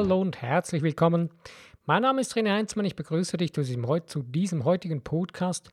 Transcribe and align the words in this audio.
hallo 0.00 0.18
und 0.18 0.40
herzlich 0.40 0.80
willkommen. 0.80 1.28
Mein 1.84 2.00
Name 2.00 2.22
ist 2.22 2.34
René 2.34 2.52
Heinzmann. 2.52 2.86
Ich 2.86 2.96
begrüße 2.96 3.36
dich 3.36 3.52
zu 3.52 3.60
diesem, 3.62 4.64
heutigen 4.64 5.04
Podcast, 5.04 5.70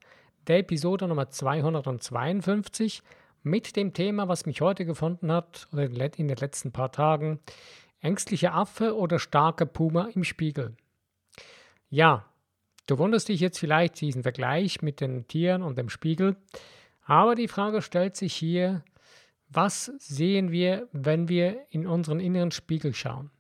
der 0.47 0.57
Episode 0.57 1.07
Nummer 1.07 1.29
252, 1.29 3.03
mit 3.43 3.77
dem 3.77 3.93
Thema, 3.93 4.27
was 4.27 4.45
mich 4.45 4.59
heute 4.59 4.83
gefunden 4.83 5.31
hat, 5.31 5.69
oder 5.71 5.85
in 5.85 6.27
den 6.27 6.35
letzten 6.35 6.73
paar 6.73 6.91
Tagen: 6.91 7.39
ängstlicher 8.01 8.53
Affe 8.53 8.97
oder 8.97 9.17
starker 9.17 9.65
Puma 9.65 10.09
im 10.13 10.25
Spiegel. 10.25 10.75
Ja, 11.89 12.25
du 12.85 12.97
wunderst 12.97 13.29
dich 13.29 13.39
jetzt 13.39 13.59
vielleicht 13.59 14.01
diesen 14.01 14.23
Vergleich 14.23 14.81
mit 14.81 14.99
den 14.99 15.25
Tieren 15.29 15.63
und 15.63 15.77
dem 15.77 15.87
Spiegel, 15.87 16.35
aber 17.05 17.35
die 17.35 17.47
Frage 17.47 17.81
stellt 17.81 18.17
sich 18.17 18.33
hier, 18.33 18.83
was 19.47 19.85
sehen 19.99 20.51
wir, 20.51 20.89
wenn 20.91 21.29
wir 21.29 21.65
in 21.69 21.87
unseren 21.87 22.19
inneren 22.19 22.51
Spiegel 22.51 22.93
schauen? 22.93 23.31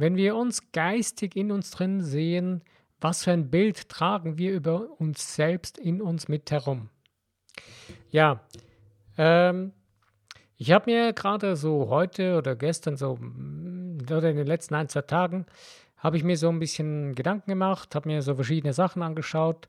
Wenn 0.00 0.16
wir 0.16 0.36
uns 0.36 0.70
geistig 0.70 1.34
in 1.34 1.50
uns 1.50 1.72
drin 1.72 2.02
sehen, 2.02 2.62
was 3.00 3.24
für 3.24 3.32
ein 3.32 3.50
Bild 3.50 3.88
tragen 3.88 4.38
wir 4.38 4.52
über 4.52 5.00
uns 5.00 5.34
selbst 5.34 5.76
in 5.76 6.00
uns 6.00 6.28
mit 6.28 6.50
herum? 6.50 6.88
Ja, 8.10 8.40
ähm, 9.16 9.72
ich 10.56 10.70
habe 10.70 10.90
mir 10.90 11.12
gerade 11.12 11.56
so 11.56 11.88
heute 11.88 12.36
oder 12.36 12.54
gestern 12.54 12.96
so 12.96 13.18
oder 13.18 14.30
in 14.30 14.36
den 14.36 14.46
letzten 14.46 14.74
ein, 14.74 14.88
zwei 14.88 15.02
Tagen 15.02 15.46
habe 15.96 16.16
ich 16.16 16.22
mir 16.22 16.36
so 16.36 16.48
ein 16.48 16.60
bisschen 16.60 17.16
Gedanken 17.16 17.50
gemacht, 17.50 17.94
habe 17.94 18.08
mir 18.08 18.22
so 18.22 18.36
verschiedene 18.36 18.72
Sachen 18.72 19.02
angeschaut 19.02 19.68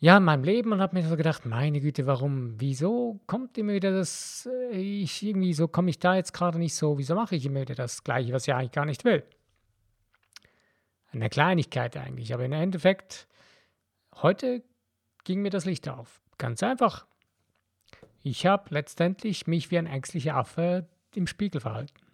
ja, 0.00 0.16
in 0.16 0.24
meinem 0.24 0.44
Leben 0.44 0.72
und 0.72 0.80
habe 0.80 0.96
mir 0.96 1.06
so 1.06 1.16
gedacht, 1.16 1.44
meine 1.44 1.80
Güte, 1.80 2.06
warum, 2.06 2.60
wieso 2.60 3.20
kommt 3.26 3.58
immer 3.58 3.72
wieder 3.72 3.90
das, 3.90 4.48
äh, 4.70 4.76
ich 4.76 5.22
irgendwie 5.22 5.52
so 5.54 5.66
komme 5.66 5.90
ich 5.90 5.98
da 5.98 6.14
jetzt 6.14 6.32
gerade 6.32 6.58
nicht 6.58 6.74
so, 6.74 6.98
wieso 6.98 7.16
mache 7.16 7.34
ich 7.34 7.44
immer 7.44 7.62
wieder 7.62 7.74
das 7.74 8.04
Gleiche, 8.04 8.32
was 8.32 8.46
ich 8.46 8.54
eigentlich 8.54 8.72
gar 8.72 8.84
nicht 8.84 9.04
will? 9.04 9.24
Eine 11.10 11.28
Kleinigkeit 11.28 11.96
eigentlich, 11.96 12.32
aber 12.32 12.44
im 12.44 12.52
Endeffekt, 12.52 13.26
heute 14.16 14.62
ging 15.24 15.42
mir 15.42 15.50
das 15.50 15.64
Licht 15.64 15.88
auf. 15.88 16.20
Ganz 16.36 16.62
einfach. 16.62 17.06
Ich 18.22 18.46
habe 18.46 18.66
letztendlich 18.70 19.46
mich 19.46 19.70
wie 19.70 19.78
ein 19.78 19.86
ängstlicher 19.86 20.36
Affe 20.36 20.86
im 21.14 21.26
Spiegel 21.26 21.60
verhalten. 21.60 22.06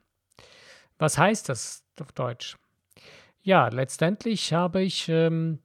Was 0.98 1.18
heißt 1.18 1.48
das 1.48 1.84
auf 2.00 2.12
Deutsch? 2.12 2.56
Ja, 3.42 3.68
letztendlich 3.68 4.54
habe 4.54 4.82
ich 4.82 5.08
ähm, 5.08 5.58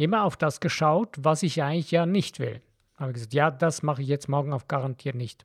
immer 0.00 0.24
auf 0.24 0.36
das 0.36 0.60
geschaut, 0.60 1.16
was 1.18 1.42
ich 1.42 1.62
eigentlich 1.62 1.90
ja 1.90 2.06
nicht 2.06 2.38
will. 2.38 2.62
Habe 2.96 3.12
gesagt, 3.12 3.34
ja, 3.34 3.50
das 3.50 3.82
mache 3.82 4.02
ich 4.02 4.08
jetzt 4.08 4.28
morgen 4.28 4.52
auf 4.52 4.66
garantiert 4.66 5.14
nicht. 5.14 5.44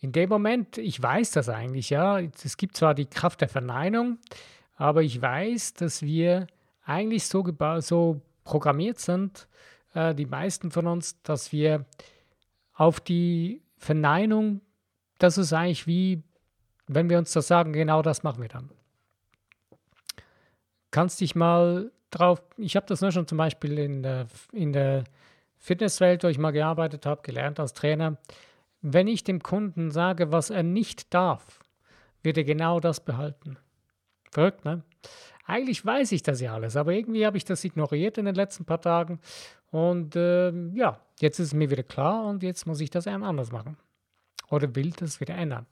In 0.00 0.10
dem 0.10 0.28
Moment, 0.28 0.78
ich 0.78 1.00
weiß 1.00 1.30
das 1.30 1.48
eigentlich, 1.48 1.90
ja, 1.90 2.18
es 2.18 2.56
gibt 2.56 2.76
zwar 2.76 2.94
die 2.94 3.06
Kraft 3.06 3.40
der 3.40 3.48
Verneinung, 3.48 4.18
aber 4.74 5.02
ich 5.02 5.22
weiß, 5.22 5.74
dass 5.74 6.02
wir 6.02 6.48
eigentlich 6.84 7.26
so, 7.26 7.44
so 7.78 8.20
programmiert 8.42 8.98
sind, 8.98 9.46
äh, 9.94 10.12
die 10.12 10.26
meisten 10.26 10.72
von 10.72 10.88
uns, 10.88 11.22
dass 11.22 11.52
wir 11.52 11.86
auf 12.72 12.98
die 12.98 13.62
Verneinung, 13.76 14.60
das 15.18 15.38
ist 15.38 15.52
eigentlich 15.52 15.86
wie, 15.86 16.24
wenn 16.88 17.08
wir 17.08 17.18
uns 17.18 17.32
das 17.32 17.46
sagen, 17.46 17.72
genau 17.72 18.02
das 18.02 18.24
machen 18.24 18.42
wir 18.42 18.48
dann. 18.48 18.70
Kannst 20.90 21.20
dich 21.20 21.36
mal 21.36 21.92
drauf, 22.12 22.42
ich 22.56 22.76
habe 22.76 22.86
das 22.86 23.00
nur 23.00 23.12
schon 23.12 23.26
zum 23.26 23.38
Beispiel 23.38 23.78
in 23.78 24.02
der, 24.02 24.26
in 24.52 24.72
der 24.72 25.04
Fitnesswelt, 25.58 26.24
wo 26.24 26.28
ich 26.28 26.38
mal 26.38 26.50
gearbeitet 26.50 27.06
habe, 27.06 27.22
gelernt 27.22 27.60
als 27.60 27.72
Trainer. 27.72 28.18
Wenn 28.80 29.06
ich 29.08 29.24
dem 29.24 29.42
Kunden 29.42 29.90
sage, 29.90 30.32
was 30.32 30.50
er 30.50 30.62
nicht 30.62 31.12
darf, 31.14 31.60
wird 32.22 32.36
er 32.36 32.44
genau 32.44 32.80
das 32.80 33.00
behalten. 33.00 33.56
Verrückt, 34.30 34.64
ne? 34.64 34.82
Eigentlich 35.44 35.84
weiß 35.84 36.12
ich 36.12 36.22
das 36.22 36.40
ja 36.40 36.54
alles, 36.54 36.76
aber 36.76 36.92
irgendwie 36.92 37.26
habe 37.26 37.36
ich 37.36 37.44
das 37.44 37.64
ignoriert 37.64 38.16
in 38.16 38.26
den 38.26 38.34
letzten 38.34 38.64
paar 38.64 38.80
Tagen. 38.80 39.20
Und 39.70 40.14
äh, 40.14 40.52
ja, 40.74 41.00
jetzt 41.20 41.40
ist 41.40 41.48
es 41.48 41.54
mir 41.54 41.70
wieder 41.70 41.82
klar 41.82 42.26
und 42.26 42.42
jetzt 42.42 42.66
muss 42.66 42.80
ich 42.80 42.90
das 42.90 43.06
anders 43.06 43.50
machen. 43.50 43.76
Oder 44.50 44.74
will 44.76 44.90
das 44.90 45.20
wieder 45.20 45.34
ändern. 45.34 45.66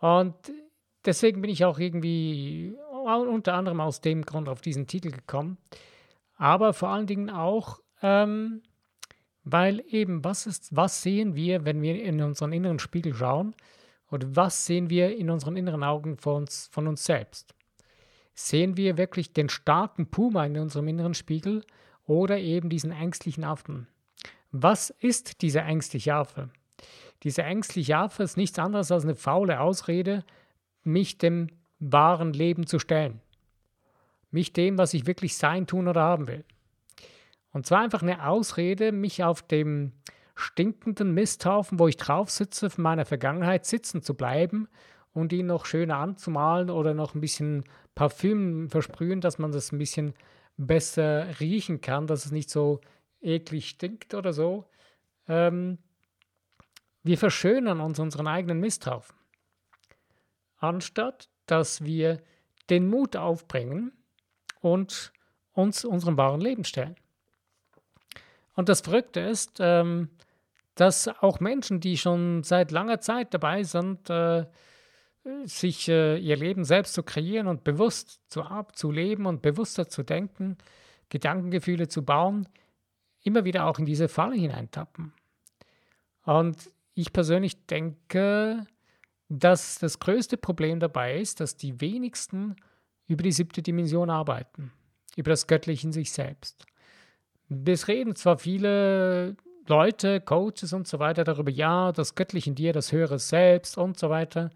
Und 0.00 0.34
deswegen 1.04 1.40
bin 1.42 1.50
ich 1.50 1.64
auch 1.64 1.78
irgendwie 1.78 2.74
unter 3.02 3.54
anderem 3.54 3.80
aus 3.80 4.00
dem 4.00 4.24
Grund 4.24 4.48
auf 4.48 4.60
diesen 4.60 4.86
Titel 4.86 5.10
gekommen, 5.10 5.58
aber 6.36 6.72
vor 6.72 6.88
allen 6.88 7.06
Dingen 7.06 7.30
auch, 7.30 7.80
ähm, 8.02 8.62
weil 9.44 9.84
eben, 9.88 10.24
was, 10.24 10.46
ist, 10.46 10.74
was 10.74 11.02
sehen 11.02 11.34
wir, 11.34 11.64
wenn 11.64 11.82
wir 11.82 12.02
in 12.02 12.20
unseren 12.20 12.52
inneren 12.52 12.78
Spiegel 12.78 13.14
schauen? 13.14 13.54
Oder 14.10 14.36
was 14.36 14.66
sehen 14.66 14.90
wir 14.90 15.16
in 15.16 15.30
unseren 15.30 15.56
inneren 15.56 15.82
Augen 15.82 16.16
von 16.18 16.42
uns, 16.42 16.68
von 16.70 16.86
uns 16.86 17.04
selbst? 17.04 17.54
Sehen 18.34 18.76
wir 18.76 18.98
wirklich 18.98 19.32
den 19.32 19.48
starken 19.48 20.10
Puma 20.10 20.44
in 20.44 20.58
unserem 20.58 20.88
inneren 20.88 21.14
Spiegel 21.14 21.64
oder 22.04 22.38
eben 22.38 22.68
diesen 22.68 22.92
ängstlichen 22.92 23.44
Affen? 23.44 23.88
Was 24.50 24.90
ist 24.90 25.42
dieser 25.42 25.64
ängstliche 25.64 26.14
Affe? 26.14 26.50
Dieser 27.22 27.44
ängstliche 27.44 27.96
Affe 27.96 28.22
ist 28.22 28.36
nichts 28.36 28.58
anderes 28.58 28.90
als 28.90 29.04
eine 29.04 29.14
faule 29.14 29.60
Ausrede, 29.60 30.24
mich 30.82 31.18
dem 31.18 31.48
wahren 31.82 32.32
Leben 32.32 32.66
zu 32.66 32.78
stellen. 32.78 33.20
Mich 34.30 34.52
dem, 34.52 34.78
was 34.78 34.94
ich 34.94 35.06
wirklich 35.06 35.36
sein, 35.36 35.66
tun 35.66 35.88
oder 35.88 36.02
haben 36.02 36.28
will. 36.28 36.44
Und 37.52 37.66
zwar 37.66 37.80
einfach 37.80 38.02
eine 38.02 38.26
Ausrede, 38.26 38.92
mich 38.92 39.24
auf 39.24 39.42
dem 39.42 39.92
stinkenden 40.34 41.12
Misthaufen, 41.12 41.78
wo 41.78 41.88
ich 41.88 41.96
drauf 41.96 42.30
sitze, 42.30 42.70
von 42.70 42.82
meiner 42.82 43.04
Vergangenheit 43.04 43.66
sitzen 43.66 44.02
zu 44.02 44.14
bleiben 44.14 44.68
und 45.12 45.32
ihn 45.32 45.46
noch 45.46 45.66
schöner 45.66 45.98
anzumalen 45.98 46.70
oder 46.70 46.94
noch 46.94 47.14
ein 47.14 47.20
bisschen 47.20 47.64
Parfüm 47.94 48.70
versprühen, 48.70 49.20
dass 49.20 49.38
man 49.38 49.52
das 49.52 49.72
ein 49.72 49.78
bisschen 49.78 50.14
besser 50.56 51.40
riechen 51.40 51.80
kann, 51.80 52.06
dass 52.06 52.24
es 52.24 52.32
nicht 52.32 52.48
so 52.48 52.80
eklig 53.20 53.68
stinkt 53.68 54.14
oder 54.14 54.32
so. 54.32 54.66
Ähm, 55.28 55.78
wir 57.02 57.18
verschönern 57.18 57.80
uns 57.80 57.98
unseren 57.98 58.28
eigenen 58.28 58.60
Misthaufen. 58.60 59.14
Anstatt 60.56 61.28
dass 61.46 61.84
wir 61.84 62.22
den 62.70 62.88
Mut 62.88 63.16
aufbringen 63.16 63.92
und 64.60 65.12
uns 65.52 65.84
unserem 65.84 66.16
wahren 66.16 66.40
Leben 66.40 66.64
stellen. 66.64 66.96
Und 68.54 68.68
das 68.68 68.80
Verrückte 68.82 69.20
ist, 69.20 69.58
ähm, 69.60 70.08
dass 70.74 71.08
auch 71.08 71.40
Menschen, 71.40 71.80
die 71.80 71.98
schon 71.98 72.42
seit 72.42 72.70
langer 72.70 73.00
Zeit 73.00 73.34
dabei 73.34 73.62
sind, 73.62 74.08
äh, 74.10 74.46
sich 75.44 75.88
äh, 75.88 76.16
ihr 76.18 76.36
Leben 76.36 76.64
selbst 76.64 76.94
zu 76.94 77.02
kreieren 77.02 77.46
und 77.46 77.64
bewusst 77.64 78.20
zu, 78.28 78.42
zu 78.74 78.90
leben 78.90 79.26
und 79.26 79.42
bewusster 79.42 79.88
zu 79.88 80.02
denken, 80.02 80.58
Gedankengefühle 81.10 81.88
zu 81.88 82.04
bauen, 82.04 82.48
immer 83.22 83.44
wieder 83.44 83.66
auch 83.66 83.78
in 83.78 83.86
diese 83.86 84.08
Falle 84.08 84.34
hineintappen. 84.34 85.12
Und 86.24 86.70
ich 86.94 87.12
persönlich 87.12 87.66
denke, 87.66 88.66
dass 89.38 89.78
das 89.78 89.98
größte 89.98 90.36
Problem 90.36 90.78
dabei 90.78 91.18
ist, 91.18 91.40
dass 91.40 91.56
die 91.56 91.80
wenigsten 91.80 92.54
über 93.06 93.22
die 93.22 93.32
siebte 93.32 93.62
Dimension 93.62 94.10
arbeiten, 94.10 94.72
über 95.16 95.30
das 95.30 95.46
Göttliche 95.46 95.86
in 95.86 95.92
sich 95.92 96.12
selbst. 96.12 96.66
Es 97.66 97.88
reden 97.88 98.14
zwar 98.14 98.38
viele 98.38 99.36
Leute, 99.66 100.20
Coaches 100.20 100.74
und 100.74 100.86
so 100.86 100.98
weiter 100.98 101.24
darüber, 101.24 101.50
ja, 101.50 101.92
das 101.92 102.14
Göttliche 102.14 102.50
in 102.50 102.56
dir, 102.56 102.74
das 102.74 102.92
höhere 102.92 103.18
Selbst 103.18 103.78
und 103.78 103.98
so 103.98 104.10
weiter, 104.10 104.50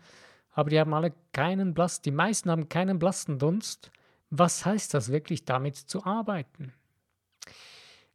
aber 0.51 0.69
die 0.69 0.79
haben 0.79 0.93
alle 0.93 1.15
keinen 1.33 1.73
Blass, 1.73 2.03
die 2.03 2.11
meisten 2.11 2.51
haben 2.51 2.69
keinen 2.69 2.99
blassen 2.99 3.39
Dunst. 3.39 3.91
Was 4.29 4.67
heißt 4.67 4.93
das 4.93 5.11
wirklich, 5.11 5.45
damit 5.45 5.77
zu 5.77 6.05
arbeiten? 6.05 6.75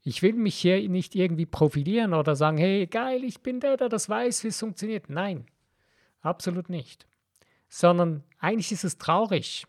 Ich 0.03 0.21
will 0.21 0.33
mich 0.33 0.55
hier 0.55 0.87
nicht 0.89 1.15
irgendwie 1.15 1.45
profilieren 1.45 2.13
oder 2.13 2.35
sagen, 2.35 2.57
hey, 2.57 2.85
geil, 2.85 3.23
ich 3.23 3.41
bin 3.41 3.59
der, 3.59 3.77
der 3.77 3.89
das 3.89 4.09
weiß, 4.09 4.43
wie 4.43 4.49
es 4.49 4.59
funktioniert. 4.59 5.09
Nein, 5.09 5.45
Absolut 6.21 6.69
nicht. 6.69 7.07
Sondern 7.69 8.23
eigentlich 8.39 8.71
ist 8.71 8.83
es 8.83 8.97
traurig. 8.97 9.65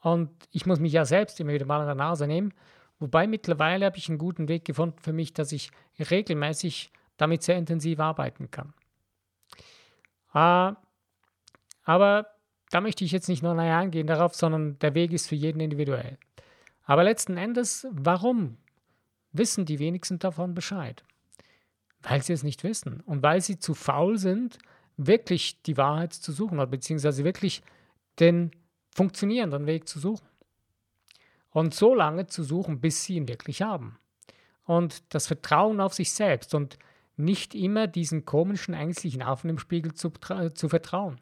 Und 0.00 0.30
ich 0.50 0.66
muss 0.66 0.80
mich 0.80 0.92
ja 0.92 1.04
selbst 1.04 1.38
immer 1.40 1.52
wieder 1.52 1.66
mal 1.66 1.80
an 1.80 1.86
der 1.86 1.94
Nase 1.94 2.26
nehmen. 2.26 2.52
Wobei 2.98 3.26
mittlerweile 3.26 3.86
habe 3.86 3.98
ich 3.98 4.08
einen 4.08 4.18
guten 4.18 4.48
Weg 4.48 4.64
gefunden 4.64 4.98
für 5.00 5.12
mich, 5.12 5.32
dass 5.32 5.52
ich 5.52 5.70
regelmäßig 5.98 6.92
damit 7.16 7.42
sehr 7.42 7.56
intensiv 7.56 8.00
arbeiten 8.00 8.50
kann. 8.50 8.74
Äh, 10.34 10.74
aber 11.84 12.26
da 12.70 12.80
möchte 12.80 13.04
ich 13.04 13.12
jetzt 13.12 13.28
nicht 13.28 13.42
nur 13.42 13.54
näher 13.54 13.78
eingehen 13.78 14.06
darauf, 14.06 14.34
sondern 14.34 14.78
der 14.78 14.94
Weg 14.94 15.12
ist 15.12 15.28
für 15.28 15.34
jeden 15.34 15.60
individuell. 15.60 16.18
Aber 16.84 17.04
letzten 17.04 17.36
Endes, 17.36 17.86
warum 17.90 18.56
wissen 19.32 19.66
die 19.66 19.78
wenigsten 19.78 20.18
davon 20.18 20.54
Bescheid? 20.54 21.04
Weil 22.00 22.22
sie 22.22 22.32
es 22.32 22.42
nicht 22.42 22.64
wissen 22.64 23.00
und 23.00 23.22
weil 23.22 23.40
sie 23.40 23.58
zu 23.58 23.74
faul 23.74 24.18
sind, 24.18 24.58
wirklich 25.06 25.62
die 25.62 25.76
Wahrheit 25.76 26.12
zu 26.12 26.32
suchen 26.32 26.58
hat, 26.60 26.70
beziehungsweise 26.70 27.24
wirklich 27.24 27.62
den 28.18 28.50
funktionierenden 28.94 29.66
Weg 29.66 29.88
zu 29.88 29.98
suchen. 29.98 30.26
Und 31.50 31.74
so 31.74 31.94
lange 31.94 32.26
zu 32.26 32.42
suchen, 32.42 32.80
bis 32.80 33.04
sie 33.04 33.16
ihn 33.16 33.28
wirklich 33.28 33.62
haben. 33.62 33.98
Und 34.64 35.02
das 35.14 35.26
Vertrauen 35.26 35.80
auf 35.80 35.92
sich 35.92 36.12
selbst 36.12 36.54
und 36.54 36.78
nicht 37.16 37.54
immer 37.54 37.86
diesen 37.86 38.24
komischen, 38.24 38.74
ängstlichen 38.74 39.22
Affen 39.22 39.50
im 39.50 39.58
Spiegel 39.58 39.92
zu, 39.92 40.10
zu 40.54 40.68
vertrauen. 40.68 41.20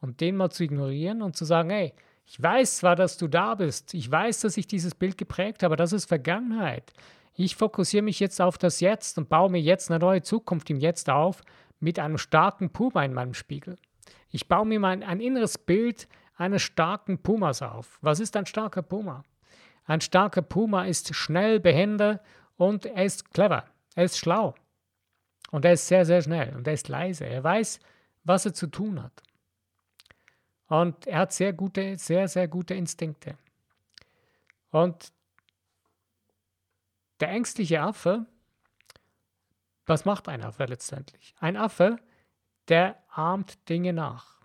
und 0.00 0.20
den 0.20 0.36
mal 0.36 0.50
zu 0.50 0.64
ignorieren 0.64 1.22
und 1.22 1.36
zu 1.36 1.44
sagen, 1.44 1.70
hey, 1.70 1.92
ich 2.24 2.40
weiß 2.40 2.78
zwar, 2.78 2.94
dass 2.94 3.16
du 3.16 3.26
da 3.26 3.54
bist, 3.54 3.94
ich 3.94 4.10
weiß, 4.10 4.40
dass 4.40 4.56
ich 4.56 4.66
dieses 4.66 4.94
Bild 4.94 5.18
geprägt 5.18 5.62
habe, 5.62 5.76
das 5.76 5.92
ist 5.92 6.06
Vergangenheit. 6.06 6.92
Ich 7.34 7.56
fokussiere 7.56 8.02
mich 8.02 8.20
jetzt 8.20 8.40
auf 8.40 8.58
das 8.58 8.80
Jetzt 8.80 9.16
und 9.18 9.28
baue 9.28 9.50
mir 9.50 9.60
jetzt 9.60 9.90
eine 9.90 9.98
neue 9.98 10.22
Zukunft 10.22 10.70
im 10.70 10.78
Jetzt 10.78 11.08
auf 11.08 11.42
mit 11.80 11.98
einem 11.98 12.18
starken 12.18 12.70
Puma 12.70 13.04
in 13.04 13.14
meinem 13.14 13.34
Spiegel. 13.34 13.76
Ich 14.30 14.48
baue 14.48 14.66
mir 14.66 14.80
mein, 14.80 15.02
ein 15.02 15.20
inneres 15.20 15.58
Bild 15.58 16.08
eines 16.36 16.62
starken 16.62 17.18
Pumas 17.18 17.62
auf. 17.62 17.98
Was 18.00 18.20
ist 18.20 18.36
ein 18.36 18.46
starker 18.46 18.82
Puma? 18.82 19.24
Ein 19.84 20.00
starker 20.00 20.42
Puma 20.42 20.84
ist 20.84 21.14
schnell, 21.14 21.60
behende 21.60 22.20
und 22.56 22.86
er 22.86 23.04
ist 23.04 23.32
clever. 23.32 23.64
Er 23.94 24.04
ist 24.04 24.18
schlau. 24.18 24.54
Und 25.50 25.64
er 25.64 25.72
ist 25.72 25.88
sehr, 25.88 26.04
sehr 26.04 26.20
schnell 26.22 26.54
und 26.54 26.66
er 26.66 26.74
ist 26.74 26.88
leise. 26.88 27.24
Er 27.24 27.42
weiß, 27.42 27.80
was 28.24 28.44
er 28.44 28.52
zu 28.52 28.66
tun 28.66 29.02
hat. 29.02 29.22
Und 30.66 31.06
er 31.06 31.20
hat 31.20 31.32
sehr 31.32 31.54
gute, 31.54 31.96
sehr, 31.96 32.28
sehr 32.28 32.46
gute 32.46 32.74
Instinkte. 32.74 33.38
Und 34.70 35.12
der 37.20 37.30
ängstliche 37.30 37.80
Affe, 37.80 38.26
was 39.88 40.04
macht 40.04 40.28
ein 40.28 40.42
Affe 40.42 40.64
letztendlich? 40.64 41.34
Ein 41.40 41.56
Affe, 41.56 41.96
der 42.68 42.96
ahmt 43.08 43.68
Dinge 43.68 43.92
nach. 43.92 44.38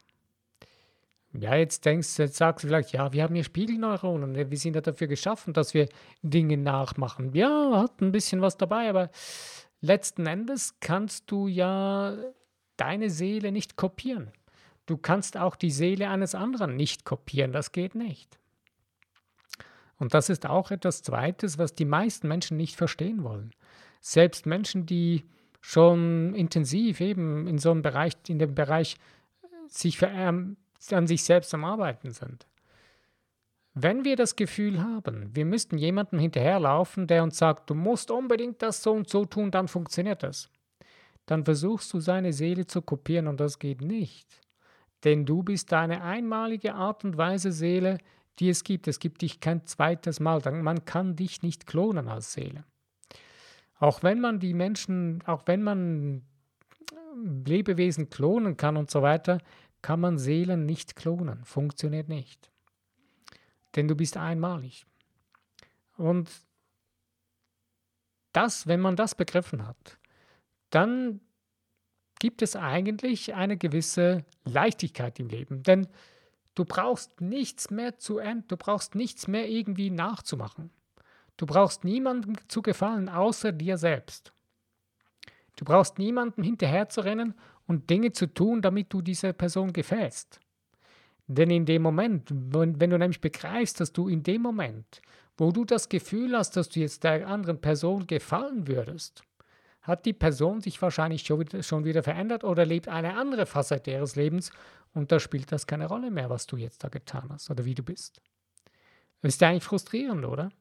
Ja, 1.34 1.56
jetzt 1.56 1.86
denkst 1.86 2.20
jetzt 2.20 2.38
sagst 2.38 2.64
du 2.64 2.68
vielleicht, 2.68 2.92
ja, 2.92 3.12
wir 3.12 3.24
haben 3.24 3.34
hier 3.34 3.44
Spiegelneuronen, 3.44 4.36
wir 4.36 4.58
sind 4.58 4.76
ja 4.76 4.82
dafür 4.82 5.08
geschaffen, 5.08 5.54
dass 5.54 5.74
wir 5.74 5.90
Dinge 6.22 6.58
nachmachen. 6.58 7.34
Ja, 7.34 7.82
hat 7.82 8.02
ein 8.02 8.12
bisschen 8.12 8.42
was 8.42 8.56
dabei, 8.56 8.88
aber 8.88 9.10
letzten 9.82 10.28
Endes 10.28 10.80
kannst 10.80 11.32
du 11.32 11.48
ja 11.48 12.16
deine 12.78 13.10
Seele 13.10 13.52
nicht 13.52 13.78
kopieren. 13.78 14.32
Du 14.86 14.98
kannst 14.98 15.36
auch 15.36 15.56
die 15.56 15.72
Seele 15.72 16.10
eines 16.10 16.36
anderen 16.36 16.76
nicht 16.76 17.04
kopieren, 17.04 17.52
das 17.52 17.72
geht 17.72 17.96
nicht. 17.96 18.38
Und 19.98 20.14
das 20.14 20.30
ist 20.30 20.46
auch 20.46 20.70
etwas 20.70 21.02
Zweites, 21.02 21.58
was 21.58 21.74
die 21.74 21.86
meisten 21.86 22.28
Menschen 22.28 22.58
nicht 22.58 22.76
verstehen 22.76 23.24
wollen. 23.24 23.54
Selbst 24.06 24.46
Menschen, 24.46 24.86
die 24.86 25.24
schon 25.62 26.36
intensiv 26.36 27.00
eben 27.00 27.48
in 27.48 27.58
so 27.58 27.72
einem 27.72 27.82
Bereich, 27.82 28.12
in 28.28 28.38
dem 28.38 28.54
Bereich 28.54 28.98
sich 29.70 29.98
ähm, 30.02 30.58
an 30.92 31.08
sich 31.08 31.24
selbst 31.24 31.54
am 31.54 31.64
Arbeiten 31.64 32.12
sind. 32.12 32.46
Wenn 33.74 34.04
wir 34.04 34.18
das 34.18 34.36
Gefühl 34.36 34.84
haben, 34.84 35.34
wir 35.34 35.46
müssten 35.46 35.78
jemandem 35.78 36.20
hinterherlaufen, 36.20 37.08
der 37.08 37.24
uns 37.24 37.38
sagt, 37.38 37.70
du 37.70 37.76
musst 37.76 38.12
unbedingt 38.12 38.62
das 38.62 38.84
so 38.84 38.92
und 38.92 39.10
so 39.10 39.24
tun, 39.24 39.52
dann 39.52 39.70
funktioniert 39.70 40.22
das, 40.22 40.50
dann 41.26 41.46
versuchst 41.46 41.94
du 41.94 42.02
seine 42.02 42.34
Seele 42.34 42.68
zu 42.68 42.82
kopieren 42.82 43.28
und 43.28 43.40
das 43.40 43.58
geht 43.58 43.80
nicht. 43.80 44.42
Denn 45.06 45.26
du 45.26 45.44
bist 45.44 45.72
deine 45.72 46.04
einmalige 46.04 46.76
Art 46.76 47.06
und 47.06 47.18
Weise 47.18 47.54
Seele, 47.54 48.00
die 48.40 48.50
es 48.50 48.66
gibt. 48.66 48.90
Es 48.90 49.00
gibt 49.00 49.22
dich 49.22 49.40
kein 49.40 49.66
zweites 49.66 50.20
Mal. 50.20 50.42
Man 50.52 50.84
kann 50.84 51.16
dich 51.16 51.42
nicht 51.42 51.68
klonen 51.68 52.10
als 52.10 52.34
Seele. 52.34 52.66
Auch 53.84 54.02
wenn 54.02 54.22
man 54.22 54.40
die 54.40 54.54
Menschen, 54.54 55.22
auch 55.26 55.46
wenn 55.46 55.62
man 55.62 56.24
Lebewesen 57.46 58.10
klonen 58.10 58.56
kann 58.56 58.78
und 58.78 58.90
so 58.90 59.02
weiter, 59.02 59.40
kann 59.82 60.00
man 60.00 60.18
Seelen 60.18 60.66
nicht 60.66 60.96
klonen. 60.96 61.44
Funktioniert 61.44 62.08
nicht. 62.08 62.50
Denn 63.76 63.90
du 63.90 63.96
bist 63.96 64.16
einmalig. 64.16 64.86
Und 65.98 66.32
das, 68.32 68.68
wenn 68.68 68.80
man 68.80 68.96
das 68.96 69.16
begriffen 69.16 69.68
hat, 69.68 70.00
dann 70.70 71.20
gibt 72.20 72.42
es 72.42 72.56
eigentlich 72.56 73.34
eine 73.34 73.58
gewisse 73.58 74.24
Leichtigkeit 74.46 75.20
im 75.20 75.28
Leben. 75.28 75.62
Denn 75.62 75.90
du 76.56 76.64
brauchst 76.64 77.20
nichts 77.20 77.70
mehr 77.70 77.98
zu 77.98 78.18
enden, 78.18 78.48
du 78.48 78.56
brauchst 78.56 78.96
nichts 78.96 79.28
mehr 79.28 79.50
irgendwie 79.50 79.90
nachzumachen. 79.90 80.72
Du 81.38 81.46
brauchst 81.46 81.84
niemandem 81.84 82.36
zu 82.48 82.62
gefallen, 82.62 83.10
außer 83.10 83.52
dir 83.52 83.78
selbst. 83.78 84.34
Du 85.56 85.66
brauchst 85.66 85.98
niemandem 86.00 86.44
hinterherzurennen 86.44 87.36
und 87.68 87.90
Dinge 87.90 88.12
zu 88.12 88.28
tun, 88.28 88.62
damit 88.62 88.92
du 88.92 89.02
dieser 89.02 89.34
Person 89.34 89.74
gefällst. 89.74 90.40
Denn 91.28 91.50
in 91.50 91.66
dem 91.66 91.82
Moment, 91.82 92.30
wenn, 92.32 92.90
du 92.90 92.98
nämlich 92.98 93.22
begreifst, 93.22 93.80
dass 93.80 93.94
du 93.94 94.08
in 94.08 94.24
dem 94.24 94.42
Moment, 94.42 95.02
wo 95.38 95.52
du 95.52 95.64
das 95.64 95.90
Gefühl 95.90 96.38
hast, 96.38 96.58
dass 96.58 96.70
du 96.70 96.80
jetzt 96.80 97.04
der 97.04 97.28
anderen 97.28 97.62
Person 97.62 98.08
gefallen 98.08 98.68
würdest, 98.68 99.24
hat 99.82 100.06
die 100.06 100.14
Person 100.14 100.62
sich 100.62 100.82
wahrscheinlich 100.82 101.24
schon 101.24 101.40
wieder, 101.40 101.64
schon 101.64 101.86
wieder 101.86 102.04
verändert 102.04 102.44
oder 102.44 102.66
lebt 102.66 102.88
eine 102.88 103.16
andere 103.16 103.46
Facette 103.46 103.92
ihres 103.92 104.16
Lebens 104.16 104.52
und 104.94 105.12
da 105.12 105.20
spielt 105.20 105.52
das 105.52 105.68
keine 105.68 105.88
Rolle 105.88 106.12
mehr, 106.12 106.30
was 106.30 106.46
du 106.46 106.58
jetzt 106.58 106.84
da 106.84 106.90
getan 106.90 107.30
hast 107.30 107.50
oder 107.50 107.66
wie 107.66 107.76
du 107.76 107.84
bist. 107.84 108.22
Das 109.22 109.34
ist 109.34 109.42
ja 109.42 109.50
eigentlich 109.50 109.64
frustrierend, 109.64 110.26
oder? 110.26 110.52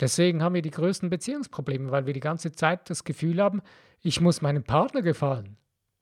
Deswegen 0.00 0.42
haben 0.42 0.54
wir 0.54 0.62
die 0.62 0.70
größten 0.70 1.10
Beziehungsprobleme, 1.10 1.90
weil 1.90 2.06
wir 2.06 2.14
die 2.14 2.20
ganze 2.20 2.52
Zeit 2.52 2.88
das 2.88 3.04
Gefühl 3.04 3.40
haben, 3.40 3.62
ich 4.02 4.20
muss 4.20 4.40
meinem 4.40 4.64
Partner 4.64 5.02
gefallen. 5.02 5.56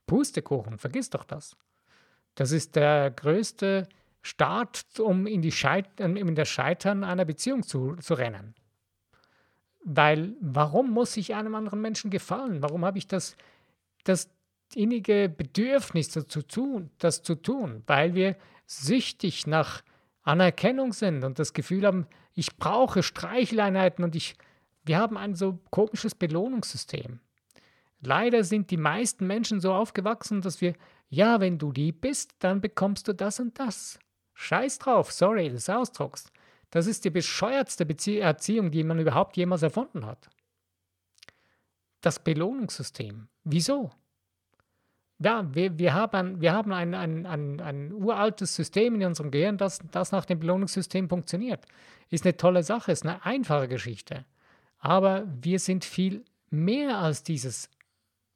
Pustekuchen, 0.07 0.79
vergiss 0.79 1.11
doch 1.11 1.25
das. 1.25 1.57
Das 2.37 2.53
ist 2.53 2.77
der 2.77 3.11
größte 3.11 3.89
Start, 4.23 4.85
um 5.01 5.27
in, 5.27 5.43
die 5.43 5.53
Scheit 5.53 5.89
in 5.99 6.35
das 6.35 6.49
Scheitern 6.49 7.03
einer 7.03 7.25
Beziehung 7.25 7.63
zu, 7.65 7.97
zu 7.97 8.15
rennen. 8.15 8.55
Weil 9.85 10.37
warum 10.41 10.91
muss 10.91 11.17
ich 11.17 11.35
einem 11.35 11.55
anderen 11.55 11.81
Menschen 11.81 12.11
gefallen? 12.11 12.63
Warum 12.63 12.85
habe 12.85 12.99
ich 12.99 13.07
das, 13.07 13.37
das 14.05 14.31
innige 14.75 15.29
Bedürfnis 15.29 16.11
dazu 16.11 16.43
tun, 16.43 16.91
das 16.99 17.23
zu 17.23 17.35
tun? 17.35 17.83
Weil 17.87 18.15
wir 18.15 18.37
süchtig 18.67 19.47
nach 19.47 19.83
Anerkennung 20.23 20.93
sind 20.93 21.25
und 21.25 21.39
das 21.39 21.53
Gefühl 21.53 21.87
haben, 21.87 22.07
ich 22.39 22.57
brauche 22.57 23.03
Streicheleinheiten 23.03 24.05
und 24.05 24.15
ich, 24.15 24.37
wir 24.85 24.99
haben 24.99 25.17
ein 25.19 25.35
so 25.35 25.59
komisches 25.71 26.15
Belohnungssystem. 26.15 27.19
Leider 28.01 28.45
sind 28.45 28.71
die 28.71 28.77
meisten 28.77 29.27
Menschen 29.27 29.61
so 29.61 29.75
aufgewachsen, 29.75 30.41
dass 30.41 30.61
wir, 30.61 30.75
ja, 31.09 31.41
wenn 31.41 31.59
du 31.59 31.73
lieb 31.73 32.03
bist, 32.03 32.37
dann 32.39 32.61
bekommst 32.61 33.09
du 33.09 33.13
das 33.13 33.41
und 33.41 33.59
das. 33.59 33.99
Scheiß 34.35 34.79
drauf, 34.79 35.11
sorry 35.11 35.49
des 35.51 35.69
Ausdrucks. 35.69 36.31
Das 36.71 36.87
ist 36.87 37.05
die 37.05 37.11
bescheuertste 37.11 37.85
Bezie 37.85 38.21
Erziehung, 38.21 38.71
die 38.71 38.85
man 38.85 39.01
überhaupt 39.01 39.37
jemals 39.37 39.65
erfunden 39.65 40.07
hat. 40.07 40.31
Das 42.03 42.23
Belohnungssystem. 42.23 43.27
Wieso? 43.43 43.91
Ja, 45.21 45.53
wir, 45.53 45.79
wir 45.79 45.95
haben, 45.95 46.41
wir 46.41 46.53
haben 46.53 46.73
ein, 46.73 46.95
ein, 46.95 47.27
ein, 47.27 47.61
ein 47.61 47.93
uraltes 47.93 48.55
System 48.55 48.95
in 48.95 49.05
unserem 49.05 49.33
Gehirn, 49.33 49.59
das, 49.59 49.81
das 49.91 50.13
nach 50.13 50.25
dem 50.25 50.39
Belohnungssystem 50.39 51.09
funktioniert. 51.09 51.65
Ist 52.09 52.25
eine 52.25 52.37
tolle 52.37 52.63
Sache, 52.63 52.93
ist 52.93 53.05
eine 53.05 53.25
einfache 53.25 53.67
Geschichte. 53.67 54.25
Aber 54.79 55.27
wir 55.43 55.59
sind 55.59 55.85
viel 55.85 56.25
mehr 56.51 56.99
als 56.99 57.25
dieses 57.25 57.69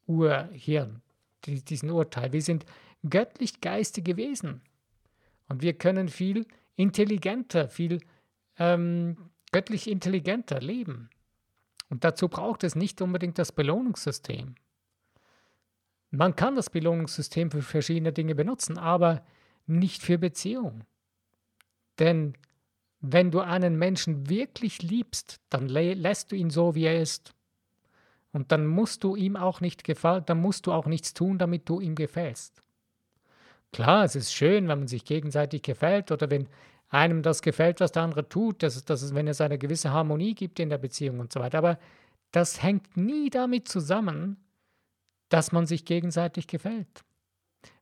Urhirn, 0.07 1.03
diesen 1.47 1.91
Urteil. 1.91 2.33
Wir 2.33 2.43
sind 2.43 2.67
göttlich 3.09 3.61
geistige 3.61 4.17
Wesen. 4.17 4.61
Und 5.49 5.63
wir 5.63 5.75
können 5.75 6.09
viel 6.09 6.47
intelligenter, 6.75 7.69
viel 7.69 8.01
ähm, 8.59 9.17
göttlich 9.53 9.89
intelligenter 9.89 10.61
leben. 10.61 11.11
Und 11.91 12.05
dazu 12.05 12.29
braucht 12.29 12.65
es 12.65 12.75
nicht 12.75 13.01
unbedingt 13.03 13.39
das 13.39 13.53
Belohnungssystem. 13.53 14.55
Man 16.13 16.37
kann 16.37 16.55
das 16.57 16.69
Belohnungssystem 16.69 17.51
für 17.51 17.63
verschiedene 17.63 18.13
Dinge 18.13 18.35
benutzen, 18.35 18.77
aber 18.77 19.25
nicht 19.67 20.03
für 20.03 20.19
Beziehung. 20.19 20.85
Denn 21.99 22.35
wenn 23.01 23.31
du 23.31 23.41
einen 23.41 23.79
Menschen 23.79 24.29
wirklich 24.29 24.83
liebst, 24.83 25.41
dann 25.49 25.69
lä 25.69 25.95
lässt 25.95 26.31
du 26.31 26.37
ihn 26.37 26.51
so, 26.51 26.75
wie 26.75 26.85
er 26.85 27.01
ist. 27.01 27.35
Und 28.31 28.53
dann 28.53 28.67
musst 28.67 29.05
du 29.05 29.17
ihm 29.17 29.37
auch 29.37 29.63
nicht 29.63 29.85
gefallen, 29.85 30.23
dann 30.27 30.41
musst 30.41 30.67
du 30.67 30.73
auch 30.73 30.87
nichts 30.87 31.15
tun, 31.15 31.39
damit 31.39 31.69
du 31.69 31.81
ihm 31.81 31.95
gefällst. 31.95 32.63
Klar, 33.73 34.05
es 34.05 34.15
ist 34.15 34.35
schön, 34.35 34.69
wenn 34.69 34.81
man 34.81 34.89
sich 34.89 35.07
gegenseitig 35.07 35.63
gefällt 35.63 36.13
oder 36.13 36.31
wenn 36.31 36.47
einem 36.91 37.23
das 37.23 37.41
gefällt, 37.41 37.81
was 37.81 37.93
der 37.93 38.03
andere 38.03 38.29
tut, 38.29 38.63
dass, 38.63 38.85
dass 38.85 39.01
es, 39.01 39.15
wenn 39.15 39.29
es 39.29 39.41
eine 39.41 39.57
gewisse 39.57 39.91
Harmonie 39.91 40.35
gibt 40.35 40.61
in 40.61 40.69
der 40.69 40.79
Beziehung 40.79 41.21
und 41.21 41.33
so 41.33 41.41
weiter. 41.41 41.57
Aber 41.57 41.79
das 42.33 42.63
hängt 42.63 42.99
nie 42.99 43.31
damit 43.31 43.67
zusammen, 43.67 44.37
dass 45.33 45.51
man 45.51 45.67
sich 45.67 45.85
gegenseitig 45.85 46.47
gefällt. 46.47 47.05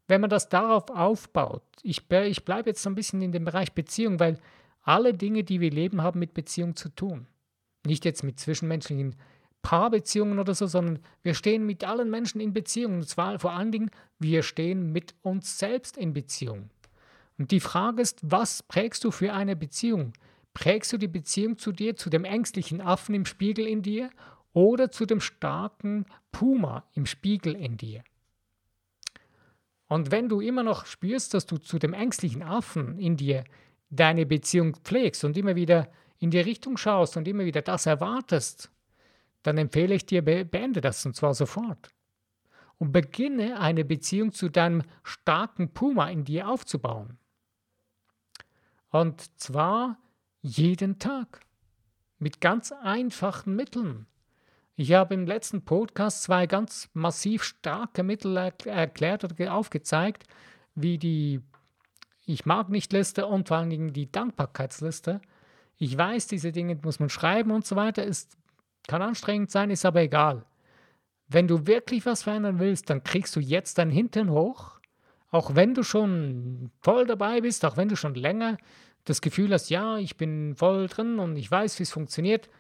Wenn 0.07 0.21
man 0.21 0.31
das 0.31 0.49
darauf 0.49 0.89
aufbaut, 0.91 1.63
ich, 1.83 2.09
ich 2.11 2.45
bleibe 2.45 2.71
jetzt 2.71 2.83
so 2.83 2.91
ein 2.91 2.95
bisschen 2.95 3.23
in 3.23 3.33
dem 3.33 3.45
Bereich 3.45 3.73
Beziehung, 3.73 4.21
weil 4.21 4.39
alle 4.83 5.15
Dinge, 5.15 5.43
die 5.43 5.61
wir 5.61 5.71
leben, 5.71 6.03
haben 6.03 6.21
mit 6.21 6.33
Beziehung 6.33 6.77
zu 6.77 6.89
tun. 6.91 7.27
Nicht 7.85 8.05
jetzt 8.05 8.23
mit 8.23 8.39
zwischenmenschlichen 8.39 9.17
Paarbeziehungen 9.63 10.39
oder 10.39 10.55
so, 10.55 10.67
sondern 10.67 11.01
wir 11.23 11.35
stehen 11.35 11.67
mit 11.67 11.85
allen 11.85 12.11
Menschen 12.11 12.41
in 12.41 12.53
Beziehung. 12.53 12.95
Und 12.95 13.09
zwar 13.09 13.39
vor 13.39 13.53
allen 13.53 13.73
Dingen, 13.73 13.91
wir 14.19 14.43
stehen 14.43 14.93
mit 14.93 15.15
uns 15.23 15.59
selbst 15.59 15.97
in 15.97 16.13
Beziehung. 16.13 16.71
Und 17.37 17.51
die 17.51 17.61
Frage 17.61 18.01
ist, 18.01 18.21
was 18.23 18.63
prägst 18.63 19.05
du 19.05 19.11
für 19.11 19.33
eine 19.33 19.57
Beziehung? 19.57 20.13
Prägst 20.55 20.93
du 20.93 20.99
die 20.99 21.09
Beziehung 21.09 21.59
zu 21.59 21.73
dir, 21.73 21.97
zu 21.97 22.11
dem 22.11 22.25
ängstlichen 22.25 22.81
Affen 22.81 23.15
im 23.15 23.25
Spiegel 23.25 23.67
in 23.67 23.83
dir 23.83 24.11
oder 24.53 24.91
zu 24.91 25.07
dem 25.07 25.21
starken 25.21 26.07
Puma 26.33 26.85
im 26.95 27.07
Spiegel 27.07 27.55
in 27.55 27.77
dir? 27.77 28.03
Und 29.89 30.11
wenn 30.11 30.29
du 30.29 30.41
immer 30.41 30.63
noch 30.63 30.87
spürst, 30.87 31.35
dass 31.35 31.47
du 31.47 31.59
zu 31.59 31.79
dem 31.79 31.93
ängstlichen 31.93 32.43
Affen 32.43 32.99
in 32.99 33.17
dir 33.17 33.45
deine 33.91 34.25
Beziehung 34.25 34.77
pflegst 34.77 35.25
und 35.25 35.37
immer 35.37 35.57
wieder 35.57 35.91
in 36.19 36.31
die 36.31 36.39
Richtung 36.39 36.77
schaust 36.77 37.17
und 37.17 37.27
immer 37.27 37.45
wieder 37.45 37.63
das 37.63 37.87
erwartest, 37.87 38.71
dann 39.43 39.59
empfehle 39.59 39.95
ich 39.95 40.07
dir, 40.07 40.23
beende 40.23 40.81
das 40.81 41.05
und 41.05 41.17
zwar 41.17 41.35
sofort. 41.35 41.89
Und 42.79 42.93
beginne 42.93 43.59
eine 43.59 43.85
Beziehung 43.85 44.33
zu 44.33 44.49
deinem 44.49 44.83
starken 45.03 45.73
Puma 45.73 46.09
in 46.09 46.25
dir 46.25 46.49
aufzubauen. 46.49 47.19
Und 48.91 49.39
zwar 49.41 49.99
jeden 50.41 50.99
Tag. 50.99 51.41
Mit 52.19 52.41
ganz 52.41 52.73
einfachen 52.73 53.57
Mitteln. 53.57 54.07
Ich 54.81 54.95
habe 54.95 55.13
im 55.13 55.27
letzten 55.27 55.63
Podcast 55.63 56.23
zwei 56.23 56.47
ganz 56.47 56.89
massiv 56.95 57.43
starke 57.43 58.03
Mittel 58.03 58.35
erklärt 58.65 59.25
oder 59.25 59.53
aufgezeigt, 59.53 60.25
wie 60.75 60.97
die 60.97 61.43
Ich 62.25 62.47
mag 62.47 62.71
nicht 62.71 62.91
Liste 62.95 63.27
und 63.27 63.49
vor 63.49 63.59
allen 63.59 63.69
Dingen 63.69 63.93
die 63.93 64.11
Dankbarkeitsliste. 64.11 65.21
Ich 65.77 65.99
weiß, 65.99 66.29
diese 66.29 66.51
Dinge 66.51 66.79
muss 66.83 66.99
man 66.99 67.11
schreiben 67.11 67.51
und 67.51 67.67
so 67.67 67.77
weiter, 67.77 68.05
ist, 68.05 68.39
kann 68.89 69.03
anstrengend 69.03 69.51
sein, 69.51 69.69
ist 69.69 69.85
aber 69.85 70.01
egal. 70.01 70.47
Wenn 71.29 71.47
du 71.47 71.67
wirklich 71.67 72.07
was 72.07 72.23
verändern 72.23 72.59
willst, 72.59 72.89
dann 72.89 73.05
kriegst 73.05 73.37
du 73.37 73.41
jetzt 73.41 73.77
deinen 73.77 73.91
Hintern 73.91 74.31
hoch 74.31 74.81
auch 75.31 75.55
wenn 75.55 75.75
du 75.75 75.83
schon 75.83 76.71
voll 76.81 77.07
dabei 77.07 77.41
bist, 77.41 77.65
auch 77.65 77.77
wenn 77.77 77.89
du 77.89 77.97
schon 77.97 78.15
länger 78.15 78.59
das 79.05 79.21
Gefühl 79.21 79.53
hast, 79.53 79.71
ja, 79.71 79.99
ich 79.99 80.17
bin 80.17 80.55
voll 80.57 80.89
drin 80.89 81.19
und 81.19 81.37
ich 81.37 81.51
weiß, 81.51 81.79
wie 81.79 81.85
es 81.85 81.93
funktioniert, 81.93 82.51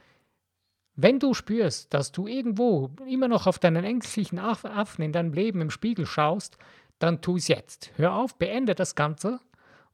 wenn 1.02 1.18
du 1.18 1.34
spürst, 1.34 1.94
dass 1.94 2.12
du 2.12 2.26
irgendwo 2.26 2.90
immer 3.06 3.28
noch 3.28 3.46
auf 3.46 3.58
deinen 3.58 3.84
ängstlichen 3.84 4.38
Affen 4.38 5.02
in 5.02 5.12
deinem 5.12 5.32
Leben 5.32 5.60
im 5.60 5.70
Spiegel 5.70 6.06
schaust, 6.06 6.58
dann 6.98 7.22
tu 7.22 7.36
es 7.36 7.48
jetzt. 7.48 7.90
Hör 7.96 8.14
auf, 8.14 8.36
beende 8.36 8.74
das 8.74 8.94
Ganze 8.94 9.40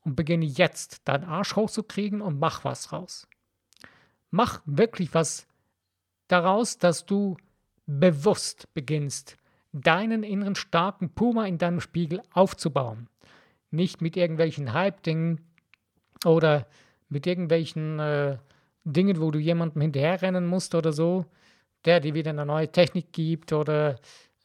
und 0.04 0.16
beginne 0.16 0.44
jetzt 0.44 1.06
deinen 1.06 1.24
Arsch 1.24 1.54
hochzukriegen 1.54 2.20
und 2.20 2.38
mach 2.38 2.64
was 2.64 2.92
raus. 2.92 3.28
Mach 4.30 4.60
wirklich 4.66 5.14
was 5.14 5.46
daraus, 6.28 6.78
dass 6.78 7.06
du 7.06 7.36
bewusst 7.86 8.72
beginnst, 8.74 9.36
deinen 9.72 10.22
inneren 10.24 10.56
starken 10.56 11.10
Puma 11.10 11.46
in 11.46 11.58
deinem 11.58 11.80
Spiegel 11.80 12.22
aufzubauen. 12.32 13.08
Nicht 13.70 14.00
mit 14.00 14.16
irgendwelchen 14.16 14.72
Hype-Dingen 14.72 15.40
oder 16.24 16.66
mit 17.08 17.26
irgendwelchen 17.26 18.00
äh, 18.00 18.38
Dingen, 18.86 19.20
wo 19.20 19.30
du 19.30 19.38
jemandem 19.38 19.82
hinterherrennen 19.82 20.46
musst 20.46 20.74
oder 20.74 20.92
so, 20.92 21.26
der 21.84 22.00
dir 22.00 22.14
wieder 22.14 22.30
eine 22.30 22.46
neue 22.46 22.70
Technik 22.70 23.12
gibt 23.12 23.52
oder 23.52 23.96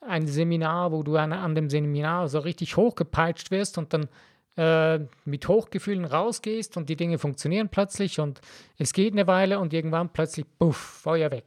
ein 0.01 0.27
Seminar, 0.27 0.91
wo 0.91 1.03
du 1.03 1.15
an, 1.15 1.31
an 1.31 1.55
dem 1.55 1.69
Seminar 1.69 2.27
so 2.27 2.39
richtig 2.39 2.75
hochgepeitscht 2.75 3.51
wirst 3.51 3.77
und 3.77 3.93
dann 3.93 4.09
äh, 4.57 5.05
mit 5.25 5.47
Hochgefühlen 5.47 6.05
rausgehst 6.05 6.75
und 6.75 6.89
die 6.89 6.95
Dinge 6.95 7.19
funktionieren 7.19 7.69
plötzlich 7.69 8.19
und 8.19 8.41
es 8.77 8.93
geht 8.93 9.13
eine 9.13 9.27
Weile 9.27 9.59
und 9.59 9.73
irgendwann 9.73 10.09
plötzlich, 10.09 10.45
puff, 10.57 10.75
Feuer 10.75 11.31
weg. 11.31 11.45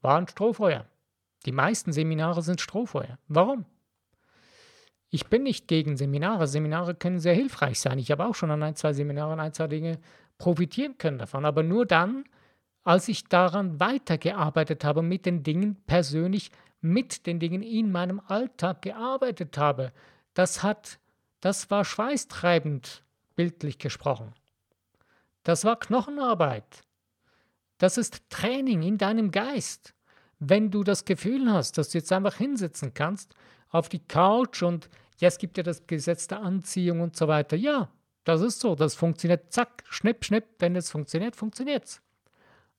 War 0.00 0.18
ein 0.18 0.28
Strohfeuer. 0.28 0.86
Die 1.46 1.52
meisten 1.52 1.92
Seminare 1.92 2.42
sind 2.42 2.60
Strohfeuer. 2.60 3.18
Warum? 3.28 3.66
Ich 5.10 5.26
bin 5.26 5.44
nicht 5.44 5.68
gegen 5.68 5.96
Seminare. 5.96 6.46
Seminare 6.46 6.94
können 6.94 7.20
sehr 7.20 7.34
hilfreich 7.34 7.78
sein. 7.78 7.98
Ich 7.98 8.10
habe 8.10 8.26
auch 8.26 8.34
schon 8.34 8.50
an 8.50 8.62
ein, 8.62 8.74
zwei 8.74 8.92
Seminaren 8.92 9.38
ein, 9.38 9.52
zwei 9.52 9.68
Dinge 9.68 9.98
profitieren 10.44 10.98
können 10.98 11.18
davon. 11.18 11.44
Aber 11.44 11.62
nur 11.62 11.86
dann, 11.86 12.24
als 12.82 13.08
ich 13.08 13.24
daran 13.24 13.80
weitergearbeitet 13.80 14.84
habe, 14.84 15.02
mit 15.02 15.26
den 15.26 15.42
Dingen 15.42 15.76
persönlich, 15.86 16.50
mit 16.80 17.26
den 17.26 17.40
Dingen 17.40 17.62
in 17.62 17.90
meinem 17.90 18.20
Alltag 18.26 18.82
gearbeitet 18.82 19.56
habe. 19.56 19.92
Das 20.34 20.62
hat, 20.62 20.98
das 21.40 21.70
war 21.70 21.84
schweißtreibend, 21.84 23.02
bildlich 23.36 23.78
gesprochen. 23.78 24.34
Das 25.44 25.64
war 25.64 25.78
Knochenarbeit. 25.78 26.82
Das 27.78 27.96
ist 27.96 28.28
Training 28.28 28.82
in 28.82 28.98
deinem 28.98 29.30
Geist 29.30 29.94
wenn 30.48 30.70
du 30.70 30.84
das 30.84 31.04
Gefühl 31.04 31.50
hast, 31.52 31.78
dass 31.78 31.90
du 31.90 31.98
jetzt 31.98 32.12
einfach 32.12 32.36
hinsetzen 32.36 32.94
kannst 32.94 33.34
auf 33.70 33.88
die 33.88 34.00
Couch 34.00 34.62
und 34.62 34.88
ja, 35.18 35.28
es 35.28 35.38
gibt 35.38 35.56
ja 35.56 35.62
das 35.62 35.86
Gesetz 35.86 36.26
der 36.26 36.40
Anziehung 36.40 37.00
und 37.00 37.16
so 37.16 37.28
weiter. 37.28 37.56
Ja, 37.56 37.88
das 38.24 38.40
ist 38.40 38.60
so, 38.60 38.74
das 38.74 38.94
funktioniert, 38.94 39.52
zack, 39.52 39.84
schnipp, 39.88 40.24
schnipp, 40.24 40.44
wenn 40.58 40.76
es 40.76 40.90
funktioniert, 40.90 41.36
funktioniert 41.36 41.84
es. 41.84 42.02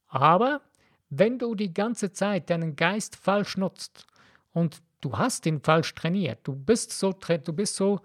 Aber 0.08 0.62
wenn 1.10 1.40
du 1.40 1.56
die 1.56 1.74
ganze 1.74 2.12
Zeit 2.12 2.50
deinen 2.50 2.76
Geist 2.76 3.16
falsch 3.16 3.58
nutzt 3.58 4.08
und 4.54 4.82
du 5.02 5.18
hast 5.18 5.46
ihn 5.46 5.62
falsch 5.62 5.94
trainiert, 5.94 6.40
du 6.44 6.56
bist 6.56 6.92
so, 6.92 7.12
du 7.14 7.54
bist 7.54 7.76
so 7.76 8.02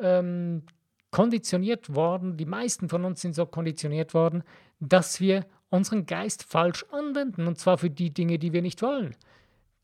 ähm, 0.00 0.64
konditioniert 1.10 1.94
worden, 1.94 2.36
die 2.36 2.46
meisten 2.46 2.88
von 2.88 3.04
uns 3.04 3.20
sind 3.20 3.34
so 3.34 3.46
konditioniert 3.46 4.14
worden, 4.14 4.42
dass 4.80 5.20
wir 5.20 5.46
unseren 5.70 6.06
Geist 6.06 6.42
falsch 6.42 6.84
anwenden, 6.90 7.46
und 7.46 7.58
zwar 7.58 7.78
für 7.78 7.90
die 7.90 8.12
Dinge, 8.12 8.38
die 8.38 8.52
wir 8.52 8.62
nicht 8.62 8.82
wollen. 8.82 9.14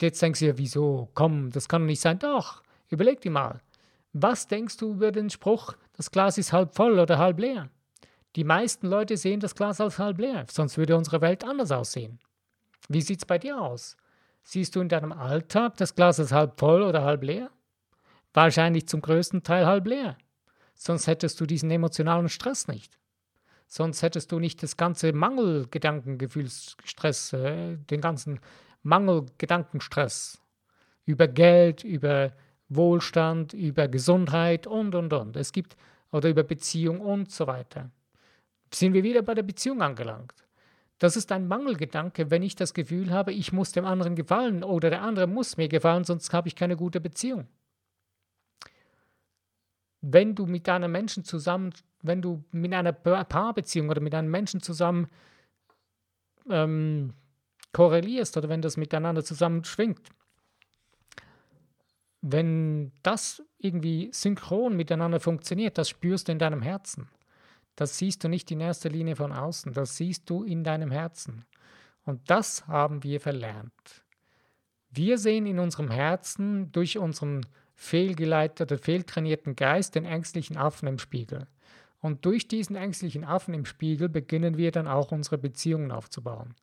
Jetzt 0.01 0.21
denkst 0.21 0.41
du 0.41 0.47
ja, 0.47 0.59
wieso? 0.59 1.09
Komm, 1.15 1.51
das 1.51 1.69
kann 1.69 1.83
doch 1.83 1.87
nicht 1.87 2.01
sein. 2.01 2.19
Doch, 2.19 2.63
überleg 2.89 3.21
dir 3.21 3.31
mal. 3.31 3.61
Was 4.13 4.47
denkst 4.47 4.77
du 4.77 4.93
über 4.93 5.13
den 5.13 5.31
Spruch, 5.31 5.75
das 5.99 6.11
Glas 6.11 6.39
ist 6.39 6.55
halb 6.55 6.75
voll 6.75 6.99
oder 6.99 7.19
halb 7.19 7.39
leer? 7.41 7.69
Die 8.37 8.45
meisten 8.45 8.87
Leute 8.87 9.17
sehen 9.17 9.41
das 9.41 9.57
Glas 9.57 9.81
als 9.81 9.99
halb 9.99 10.19
leer, 10.19 10.47
sonst 10.49 10.79
würde 10.79 10.97
unsere 10.97 11.21
Welt 11.21 11.43
anders 11.43 11.73
aussehen. 11.73 12.21
Wie 12.89 13.03
sieht 13.03 13.19
es 13.19 13.27
bei 13.27 13.39
dir 13.39 13.61
aus? 13.61 13.97
Siehst 14.45 14.77
du 14.77 14.81
in 14.81 14.89
deinem 14.89 15.11
Alltag 15.13 15.77
das 15.77 15.97
Glas 15.97 16.21
als 16.21 16.31
halb 16.31 16.57
voll 16.59 16.83
oder 16.83 17.03
halb 17.03 17.25
leer? 17.25 17.51
Wahrscheinlich 18.33 18.87
zum 18.87 19.03
größten 19.03 19.43
Teil 19.43 19.67
halb 19.67 19.89
leer. 19.89 20.17
Sonst 20.77 21.09
hättest 21.09 21.41
du 21.41 21.47
diesen 21.47 21.69
emotionalen 21.71 22.29
Stress 22.29 22.69
nicht. 22.69 22.97
Sonst 23.67 24.03
hättest 24.03 24.31
du 24.31 24.39
nicht 24.39 24.63
das 24.63 24.77
ganze 24.77 25.13
Mangelgedankengefühlsstress, 25.13 27.33
äh, 27.33 27.77
den 27.77 28.01
ganzen 28.01 28.39
Mangelgedankenstress 28.85 30.41
über 31.05 31.27
Geld, 31.27 31.83
über 31.83 32.31
Wohlstand, 32.69 33.53
über 33.53 33.89
Gesundheit 33.89 34.67
und, 34.67 34.95
und, 34.95 35.13
und. 35.13 35.37
Es 35.37 35.53
gibt, 35.53 35.77
oder 36.13 36.29
über 36.29 36.43
Beziehung 36.43 37.01
und 37.01 37.31
so 37.31 37.47
weiter. 37.47 37.91
Sind 38.73 38.93
wir 38.93 39.03
wieder 39.03 39.23
bei 39.23 39.35
der 39.35 39.43
Beziehung 39.43 39.83
angelangt. 39.83 40.35
Das 40.99 41.17
ist 41.17 41.31
ein 41.31 41.47
Mangelgedanke, 41.47 42.31
wenn 42.31 42.43
ich 42.43 42.57
das 42.57 42.75
Gefühl 42.75 43.13
habe, 43.13 43.33
ich 43.33 43.53
muss 43.53 43.73
dem 43.73 43.85
anderen 43.85 44.17
gefallen 44.17 44.65
oder 44.65 44.91
der 44.91 45.03
andere 45.03 45.27
muss 45.27 45.57
mir 45.57 45.69
gefallen, 45.69 46.05
sonst 46.05 46.33
habe 46.33 46.49
ich 46.49 46.57
keine 46.57 46.77
gute 46.77 47.01
Beziehung. 47.01 47.47
Wenn 50.01 50.35
du 50.35 50.47
mit 50.47 50.69
einem 50.69 50.91
Menschen 50.91 51.25
zusammen 51.25 51.73
wenn 52.03 52.23
du 52.23 52.45
mit 52.53 52.73
einer 52.73 52.93
Paarbeziehung 52.93 53.89
oder 53.89 54.01
mit 54.01 54.15
einem 54.15 54.31
Menschen 54.31 54.63
zusammen 54.63 55.09
ähm, 56.49 57.13
korrelierst 57.73 58.37
oder 58.37 58.49
wenn 58.49 58.63
das 58.63 58.77
miteinander 58.77 59.25
zusammen 59.25 59.65
schwingt, 59.65 60.09
wenn 62.21 62.93
das 63.03 63.43
irgendwie 63.59 64.11
synchron 64.13 64.77
miteinander 64.77 65.21
funktioniert, 65.21 65.79
das 65.79 65.89
spürst 65.89 66.29
du 66.29 66.33
in 66.33 66.39
deinem 66.39 66.63
Herzen. 66.63 67.09
Das 67.77 67.99
siehst 67.99 68.25
du 68.25 68.29
nicht 68.29 68.51
in 68.51 68.61
erster 68.61 68.91
Linie 68.91 69.17
von 69.17 69.33
außen, 69.33 69.73
das 69.73 69.97
siehst 69.97 70.29
du 70.29 70.43
in 70.43 70.65
deinem 70.65 70.91
Herzen. 70.91 71.45
Und 72.05 72.29
das 72.31 72.67
haben 72.67 73.05
wir 73.05 73.21
verlernt. 73.21 74.05
Wir 74.91 75.19
sehen 75.19 75.47
in 75.47 75.59
unserem 75.59 75.91
Herzen 75.91 76.73
durch 76.73 76.99
unseren 76.99 77.47
fehlgeleiteten, 77.75 78.79
fehltrainierten 78.79 79.55
Geist 79.55 79.95
den 79.95 80.05
ängstlichen 80.05 80.57
Affen 80.57 80.89
im 80.89 80.99
Spiegel. 80.99 81.47
Und 82.01 82.25
durch 82.25 82.49
diesen 82.49 82.75
ängstlichen 82.75 83.25
Affen 83.25 83.55
im 83.55 83.65
Spiegel 83.65 84.09
beginnen 84.09 84.57
wir 84.57 84.73
dann 84.73 84.89
auch 84.89 85.13
unsere 85.13 85.39
Beziehungen 85.39 85.93
aufzubauen. 85.93 86.55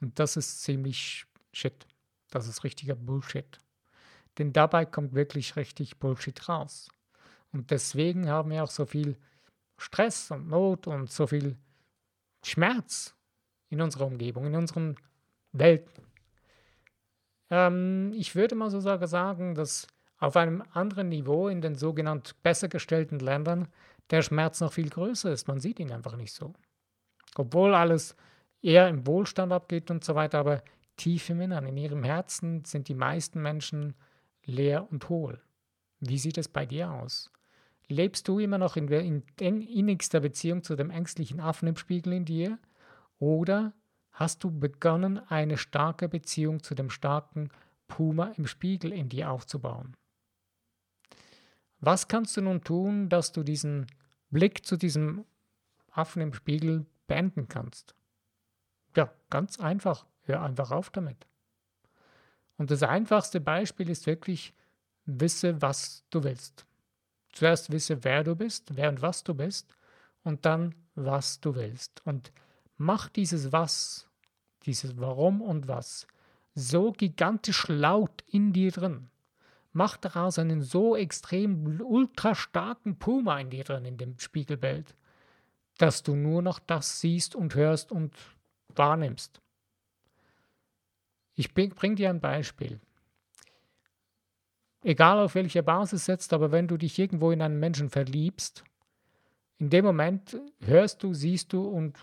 Und 0.00 0.18
das 0.18 0.36
ist 0.36 0.62
ziemlich 0.62 1.26
shit. 1.52 1.86
Das 2.30 2.48
ist 2.48 2.64
richtiger 2.64 2.94
Bullshit. 2.94 3.58
Denn 4.38 4.52
dabei 4.52 4.84
kommt 4.84 5.14
wirklich 5.14 5.56
richtig 5.56 5.98
Bullshit 5.98 6.48
raus. 6.48 6.88
Und 7.52 7.70
deswegen 7.70 8.28
haben 8.28 8.50
wir 8.50 8.62
auch 8.62 8.70
so 8.70 8.86
viel 8.86 9.16
Stress 9.78 10.30
und 10.30 10.48
Not 10.48 10.86
und 10.86 11.10
so 11.10 11.26
viel 11.26 11.56
Schmerz 12.44 13.14
in 13.68 13.80
unserer 13.80 14.06
Umgebung, 14.06 14.46
in 14.46 14.56
unseren 14.56 14.96
Welten. 15.52 16.04
Ähm, 17.50 18.12
ich 18.14 18.34
würde 18.34 18.54
mal 18.54 18.70
so 18.70 18.80
sagen, 18.80 19.54
dass 19.54 19.86
auf 20.18 20.36
einem 20.36 20.62
anderen 20.72 21.08
Niveau 21.08 21.48
in 21.48 21.60
den 21.60 21.74
sogenannten 21.74 22.32
besser 22.42 22.68
gestellten 22.68 23.18
Ländern 23.18 23.68
der 24.10 24.22
Schmerz 24.22 24.60
noch 24.60 24.72
viel 24.72 24.88
größer 24.88 25.32
ist. 25.32 25.48
Man 25.48 25.60
sieht 25.60 25.78
ihn 25.80 25.92
einfach 25.92 26.16
nicht 26.16 26.32
so. 26.32 26.54
Obwohl 27.34 27.74
alles 27.74 28.16
eher 28.62 28.88
im 28.88 29.06
Wohlstand 29.06 29.52
abgeht 29.52 29.90
und 29.90 30.04
so 30.04 30.14
weiter, 30.14 30.38
aber 30.38 30.62
tief 30.96 31.28
im 31.28 31.40
Innern, 31.40 31.66
in 31.66 31.76
ihrem 31.76 32.04
Herzen 32.04 32.64
sind 32.64 32.88
die 32.88 32.94
meisten 32.94 33.42
Menschen 33.42 33.94
leer 34.46 34.90
und 34.90 35.08
hohl. 35.08 35.42
Wie 36.00 36.18
sieht 36.18 36.38
es 36.38 36.48
bei 36.48 36.64
dir 36.66 36.90
aus? 36.90 37.30
Lebst 37.88 38.26
du 38.26 38.38
immer 38.38 38.58
noch 38.58 38.76
in, 38.76 38.88
in, 38.88 39.22
in 39.38 39.60
innigster 39.60 40.20
Beziehung 40.20 40.62
zu 40.62 40.74
dem 40.74 40.90
ängstlichen 40.90 41.40
Affen 41.40 41.68
im 41.68 41.76
Spiegel 41.76 42.12
in 42.12 42.24
dir? 42.24 42.58
Oder 43.18 43.72
hast 44.12 44.42
du 44.42 44.50
begonnen, 44.50 45.18
eine 45.28 45.56
starke 45.56 46.08
Beziehung 46.08 46.62
zu 46.62 46.74
dem 46.74 46.90
starken 46.90 47.50
Puma 47.88 48.32
im 48.36 48.46
Spiegel 48.46 48.92
in 48.92 49.08
dir 49.08 49.30
aufzubauen? 49.30 49.96
Was 51.80 52.08
kannst 52.08 52.36
du 52.36 52.40
nun 52.40 52.62
tun, 52.62 53.08
dass 53.08 53.32
du 53.32 53.42
diesen 53.42 53.86
Blick 54.30 54.64
zu 54.64 54.76
diesem 54.76 55.24
Affen 55.90 56.22
im 56.22 56.34
Spiegel 56.34 56.86
beenden 57.06 57.48
kannst? 57.48 57.94
Ja, 58.96 59.12
ganz 59.30 59.60
einfach. 59.60 60.06
Hör 60.22 60.42
einfach 60.42 60.72
auf 60.72 60.90
damit. 60.90 61.26
Und 62.58 62.70
das 62.70 62.82
einfachste 62.82 63.40
Beispiel 63.40 63.90
ist 63.90 64.06
wirklich, 64.06 64.54
wisse, 65.04 65.60
was 65.62 66.04
du 66.10 66.24
willst. 66.24 66.66
Zuerst 67.32 67.70
wisse, 67.70 68.02
wer 68.02 68.24
du 68.24 68.34
bist, 68.34 68.76
wer 68.76 68.88
und 68.88 69.02
was 69.02 69.22
du 69.22 69.34
bist, 69.34 69.72
und 70.24 70.44
dann, 70.44 70.74
was 70.94 71.40
du 71.40 71.54
willst. 71.54 72.04
Und 72.04 72.32
mach 72.76 73.08
dieses 73.08 73.52
Was, 73.52 74.08
dieses 74.64 74.98
Warum 74.98 75.40
und 75.40 75.68
Was 75.68 76.06
so 76.56 76.90
gigantisch 76.90 77.68
laut 77.68 78.24
in 78.26 78.52
dir 78.52 78.72
drin. 78.72 79.10
Mach 79.72 79.98
daraus 79.98 80.38
einen 80.38 80.62
so 80.62 80.96
extrem 80.96 81.80
ultra 81.82 82.34
starken 82.34 82.98
Puma 82.98 83.38
in 83.38 83.50
dir 83.50 83.62
drin, 83.62 83.84
in 83.84 83.98
dem 83.98 84.18
Spiegelbild, 84.18 84.94
dass 85.76 86.02
du 86.02 86.16
nur 86.16 86.40
noch 86.40 86.58
das 86.58 87.00
siehst 87.00 87.34
und 87.36 87.54
hörst 87.54 87.92
und 87.92 88.16
wahrnimmst. 88.74 89.42
Ich 91.36 91.54
bringe 91.54 91.94
dir 91.94 92.10
ein 92.10 92.20
Beispiel. 92.20 92.80
Egal 94.82 95.18
auf 95.18 95.34
welcher 95.34 95.62
Basis 95.62 96.06
setzt, 96.06 96.32
aber 96.32 96.50
wenn 96.50 96.66
du 96.66 96.76
dich 96.76 96.98
irgendwo 96.98 97.30
in 97.30 97.42
einen 97.42 97.60
Menschen 97.60 97.90
verliebst, 97.90 98.64
in 99.58 99.70
dem 99.70 99.84
Moment 99.84 100.38
hörst 100.60 101.02
du, 101.02 101.14
siehst 101.14 101.52
du 101.52 101.66
und 101.66 101.98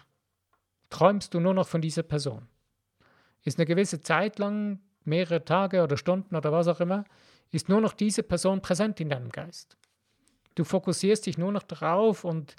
träumst 0.89 1.33
du 1.33 1.39
nur 1.39 1.53
noch 1.53 1.67
von 1.67 1.81
dieser 1.81 2.03
Person. 2.03 2.47
Ist 3.43 3.57
eine 3.57 3.65
gewisse 3.65 4.01
Zeit 4.01 4.39
lang, 4.39 4.79
mehrere 5.03 5.43
Tage 5.43 5.83
oder 5.83 5.97
Stunden 5.97 6.35
oder 6.35 6.51
was 6.51 6.67
auch 6.67 6.79
immer, 6.79 7.03
ist 7.51 7.69
nur 7.69 7.81
noch 7.81 7.93
diese 7.93 8.23
Person 8.23 8.61
präsent 8.61 8.99
in 8.99 9.09
deinem 9.09 9.29
Geist. 9.29 9.77
Du 10.55 10.63
fokussierst 10.63 11.25
dich 11.25 11.37
nur 11.37 11.51
noch 11.51 11.63
darauf 11.63 12.23
und 12.23 12.55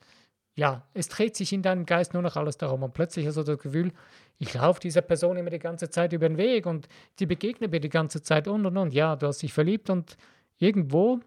ja, 0.55 0.87
es 0.95 1.09
dreht 1.09 1.37
sich 1.37 1.53
in 1.53 1.63
deinem 1.63 1.85
Geist 1.85 2.15
nur 2.15 2.23
noch 2.23 2.37
alles 2.37 2.57
darum. 2.57 2.83
Und 2.85 2.95
plötzlich 2.95 3.27
hast 3.27 3.37
du 3.37 3.43
das 3.43 3.59
Gefühl, 3.59 3.93
ich 4.39 4.55
laufe 4.55 4.81
dieser 4.81 5.03
Person 5.03 5.37
immer 5.37 5.51
die 5.51 5.59
ganze 5.59 5.91
Zeit 5.91 6.13
über 6.13 6.29
den 6.29 6.39
Weg 6.39 6.67
und 6.67 6.89
die 7.19 7.27
begegnet 7.27 7.73
mir 7.73 7.81
die 7.81 7.89
ganze 7.89 8.23
Zeit 8.23 8.47
und 8.47 8.65
und 8.65 8.77
und. 8.77 8.95
Ja, 8.95 9.17
du 9.17 9.27
hast 9.27 9.43
dich 9.43 9.53
verliebt 9.53 9.91
und 9.91 10.17
irgendwo 10.59 11.21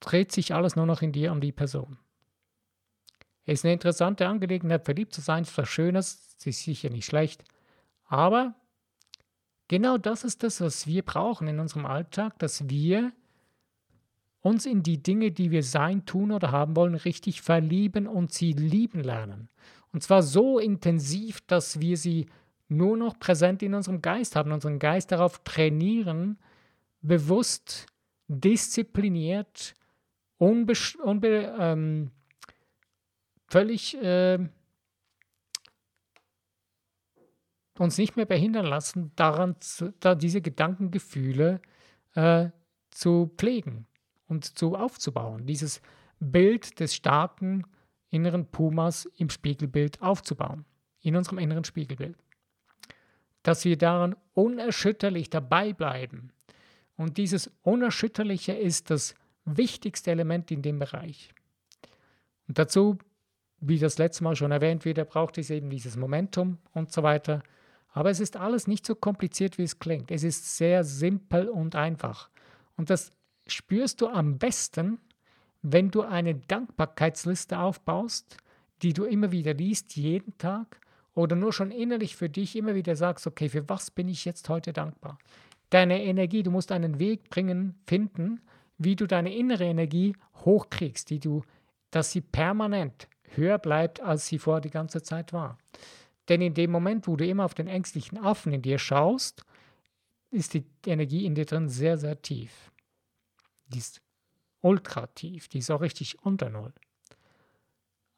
dreht 0.00 0.32
sich 0.32 0.54
alles 0.54 0.76
nur 0.76 0.86
noch 0.86 1.00
in 1.02 1.12
dir 1.12 1.32
um 1.32 1.40
die 1.40 1.52
Person. 1.52 1.98
Es 3.46 3.60
ist 3.60 3.64
eine 3.64 3.74
interessante 3.74 4.26
Angelegenheit, 4.26 4.84
verliebt 4.84 5.14
zu 5.14 5.20
sein, 5.20 5.44
ist 5.44 5.56
was 5.56 5.68
Schönes, 5.68 6.36
ist 6.44 6.62
sicher 6.62 6.90
nicht 6.90 7.06
schlecht. 7.06 7.44
Aber 8.04 8.54
genau 9.68 9.98
das 9.98 10.24
ist 10.24 10.42
das, 10.42 10.60
was 10.60 10.86
wir 10.86 11.02
brauchen 11.02 11.48
in 11.48 11.60
unserem 11.60 11.86
Alltag, 11.86 12.38
dass 12.38 12.68
wir 12.68 13.12
uns 14.40 14.66
in 14.66 14.82
die 14.82 15.02
Dinge, 15.02 15.32
die 15.32 15.50
wir 15.50 15.62
sein, 15.62 16.04
tun 16.06 16.30
oder 16.30 16.52
haben 16.52 16.76
wollen, 16.76 16.94
richtig 16.94 17.42
verlieben 17.42 18.06
und 18.06 18.32
sie 18.32 18.52
lieben 18.52 19.00
lernen. 19.00 19.48
Und 19.92 20.02
zwar 20.02 20.22
so 20.22 20.58
intensiv, 20.58 21.40
dass 21.46 21.80
wir 21.80 21.96
sie 21.96 22.26
nur 22.68 22.96
noch 22.96 23.18
präsent 23.18 23.62
in 23.62 23.74
unserem 23.74 24.02
Geist 24.02 24.36
haben, 24.36 24.52
unseren 24.52 24.78
Geist 24.78 25.12
darauf 25.12 25.42
trainieren, 25.44 26.38
bewusst, 27.00 27.86
diszipliniert, 28.28 29.74
unbe 30.38 30.74
unbe 31.02 31.54
ähm, 31.58 32.10
völlig 33.48 33.96
äh, 34.02 34.38
uns 37.78 37.98
nicht 37.98 38.16
mehr 38.16 38.26
behindern 38.26 38.66
lassen, 38.66 39.12
daran 39.16 39.60
zu, 39.60 39.92
da 40.00 40.14
diese 40.14 40.40
Gedankengefühle 40.40 41.60
äh, 42.14 42.50
zu 42.90 43.32
pflegen 43.36 43.86
und 44.28 44.58
zu 44.58 44.76
aufzubauen, 44.76 45.46
dieses 45.46 45.80
Bild 46.20 46.80
des 46.80 46.94
starken 46.94 47.64
inneren 48.10 48.46
Pumas 48.46 49.06
im 49.16 49.30
Spiegelbild 49.30 50.02
aufzubauen, 50.02 50.64
in 51.00 51.16
unserem 51.16 51.38
inneren 51.38 51.64
Spiegelbild. 51.64 52.16
Dass 53.42 53.64
wir 53.64 53.76
daran 53.76 54.16
unerschütterlich 54.34 55.30
dabei 55.30 55.72
bleiben. 55.72 56.32
Und 56.96 57.18
dieses 57.18 57.50
Unerschütterliche 57.62 58.52
ist 58.52 58.90
das 58.90 59.14
wichtigste 59.44 60.10
Element 60.10 60.50
in 60.50 60.62
dem 60.62 60.78
Bereich. 60.78 61.32
Und 62.48 62.58
dazu, 62.58 62.98
wie 63.60 63.78
das 63.78 63.98
letzte 63.98 64.24
Mal 64.24 64.36
schon 64.36 64.50
erwähnt 64.50 64.84
wurde, 64.84 65.04
braucht 65.04 65.38
es 65.38 65.50
eben 65.50 65.70
dieses 65.70 65.96
Momentum 65.96 66.58
und 66.72 66.92
so 66.92 67.02
weiter. 67.02 67.42
Aber 67.90 68.10
es 68.10 68.20
ist 68.20 68.36
alles 68.36 68.66
nicht 68.66 68.84
so 68.84 68.94
kompliziert, 68.94 69.58
wie 69.58 69.62
es 69.62 69.78
klingt. 69.78 70.10
Es 70.10 70.22
ist 70.22 70.56
sehr 70.56 70.84
simpel 70.84 71.48
und 71.48 71.76
einfach. 71.76 72.30
Und 72.76 72.90
das 72.90 73.12
spürst 73.46 74.00
du 74.00 74.08
am 74.08 74.38
besten, 74.38 74.98
wenn 75.62 75.90
du 75.90 76.02
eine 76.02 76.34
Dankbarkeitsliste 76.34 77.58
aufbaust, 77.58 78.36
die 78.82 78.92
du 78.92 79.04
immer 79.04 79.32
wieder 79.32 79.54
liest, 79.54 79.96
jeden 79.96 80.36
Tag, 80.38 80.80
oder 81.14 81.34
nur 81.34 81.52
schon 81.52 81.70
innerlich 81.70 82.14
für 82.14 82.28
dich 82.28 82.56
immer 82.56 82.74
wieder 82.74 82.94
sagst, 82.94 83.26
okay, 83.26 83.48
für 83.48 83.68
was 83.68 83.90
bin 83.90 84.08
ich 84.08 84.24
jetzt 84.24 84.48
heute 84.48 84.72
dankbar? 84.72 85.18
Deine 85.70 86.04
Energie, 86.04 86.42
du 86.42 86.50
musst 86.50 86.70
einen 86.70 86.98
Weg 86.98 87.30
bringen, 87.30 87.74
finden, 87.86 88.40
wie 88.78 88.96
du 88.96 89.06
deine 89.06 89.34
innere 89.34 89.64
Energie 89.64 90.14
hochkriegst, 90.44 91.08
die 91.08 91.18
du, 91.18 91.42
dass 91.90 92.12
sie 92.12 92.20
permanent 92.20 93.08
höher 93.34 93.58
bleibt, 93.58 94.00
als 94.00 94.26
sie 94.26 94.38
vorher 94.38 94.60
die 94.60 94.70
ganze 94.70 95.02
Zeit 95.02 95.32
war. 95.32 95.58
Denn 96.28 96.42
in 96.42 96.54
dem 96.54 96.70
Moment, 96.70 97.06
wo 97.06 97.16
du 97.16 97.26
immer 97.26 97.44
auf 97.44 97.54
den 97.54 97.66
ängstlichen 97.66 98.18
Affen 98.18 98.52
in 98.52 98.62
dir 98.62 98.78
schaust, 98.78 99.44
ist 100.30 100.54
die 100.54 100.64
Energie 100.84 101.24
in 101.24 101.34
dir 101.34 101.46
drin 101.46 101.68
sehr, 101.68 101.96
sehr 101.98 102.20
tief. 102.20 102.70
Die 103.68 103.78
ist 103.78 104.02
ultra 104.60 105.06
tief, 105.08 105.48
die 105.48 105.58
ist 105.58 105.70
auch 105.70 105.80
richtig 105.80 106.22
unter 106.22 106.50
Null. 106.50 106.72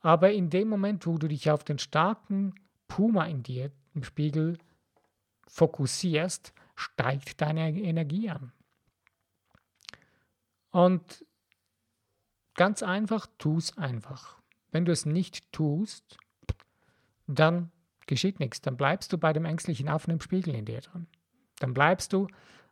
Aber 0.01 0.33
in 0.33 0.51
dem 0.51 0.69
Moment, 0.69 1.07
wo 1.07 1.19
du 1.19 1.29
dich 1.29 1.51
auf 1.51 1.65
den 1.65 1.79
starken 1.79 2.55
Puma 2.87 3.27
in 3.27 3.43
dir 3.43 3.73
im 3.95 4.05
Spiegel 4.05 4.59
fokussierst, 5.49 6.53
steigt 6.77 7.41
deine 7.41 7.71
Energie 7.71 8.31
an. 8.31 8.53
Und 10.71 11.25
ganz 12.55 12.83
einfach, 12.83 13.27
tu 13.39 13.59
es 13.59 13.77
einfach. 13.77 14.39
Wenn 14.71 14.85
du 14.85 14.93
es 14.93 15.07
nicht 15.07 15.51
tust, 15.53 16.19
dann 17.27 17.73
geschieht 18.07 18.39
nichts. 18.39 18.61
Dann 18.61 18.77
bleibst 18.77 19.13
du 19.13 19.19
bei 19.19 19.33
dem 19.33 19.45
ängstlichen 19.45 19.89
Affen 19.89 20.13
im 20.13 20.21
Spiegel 20.21 20.55
in 20.55 20.65
dir 20.65 20.81
drin. 20.81 21.07
Dann 21.59 21.75
bleibst 21.75 22.13
du 22.13 22.29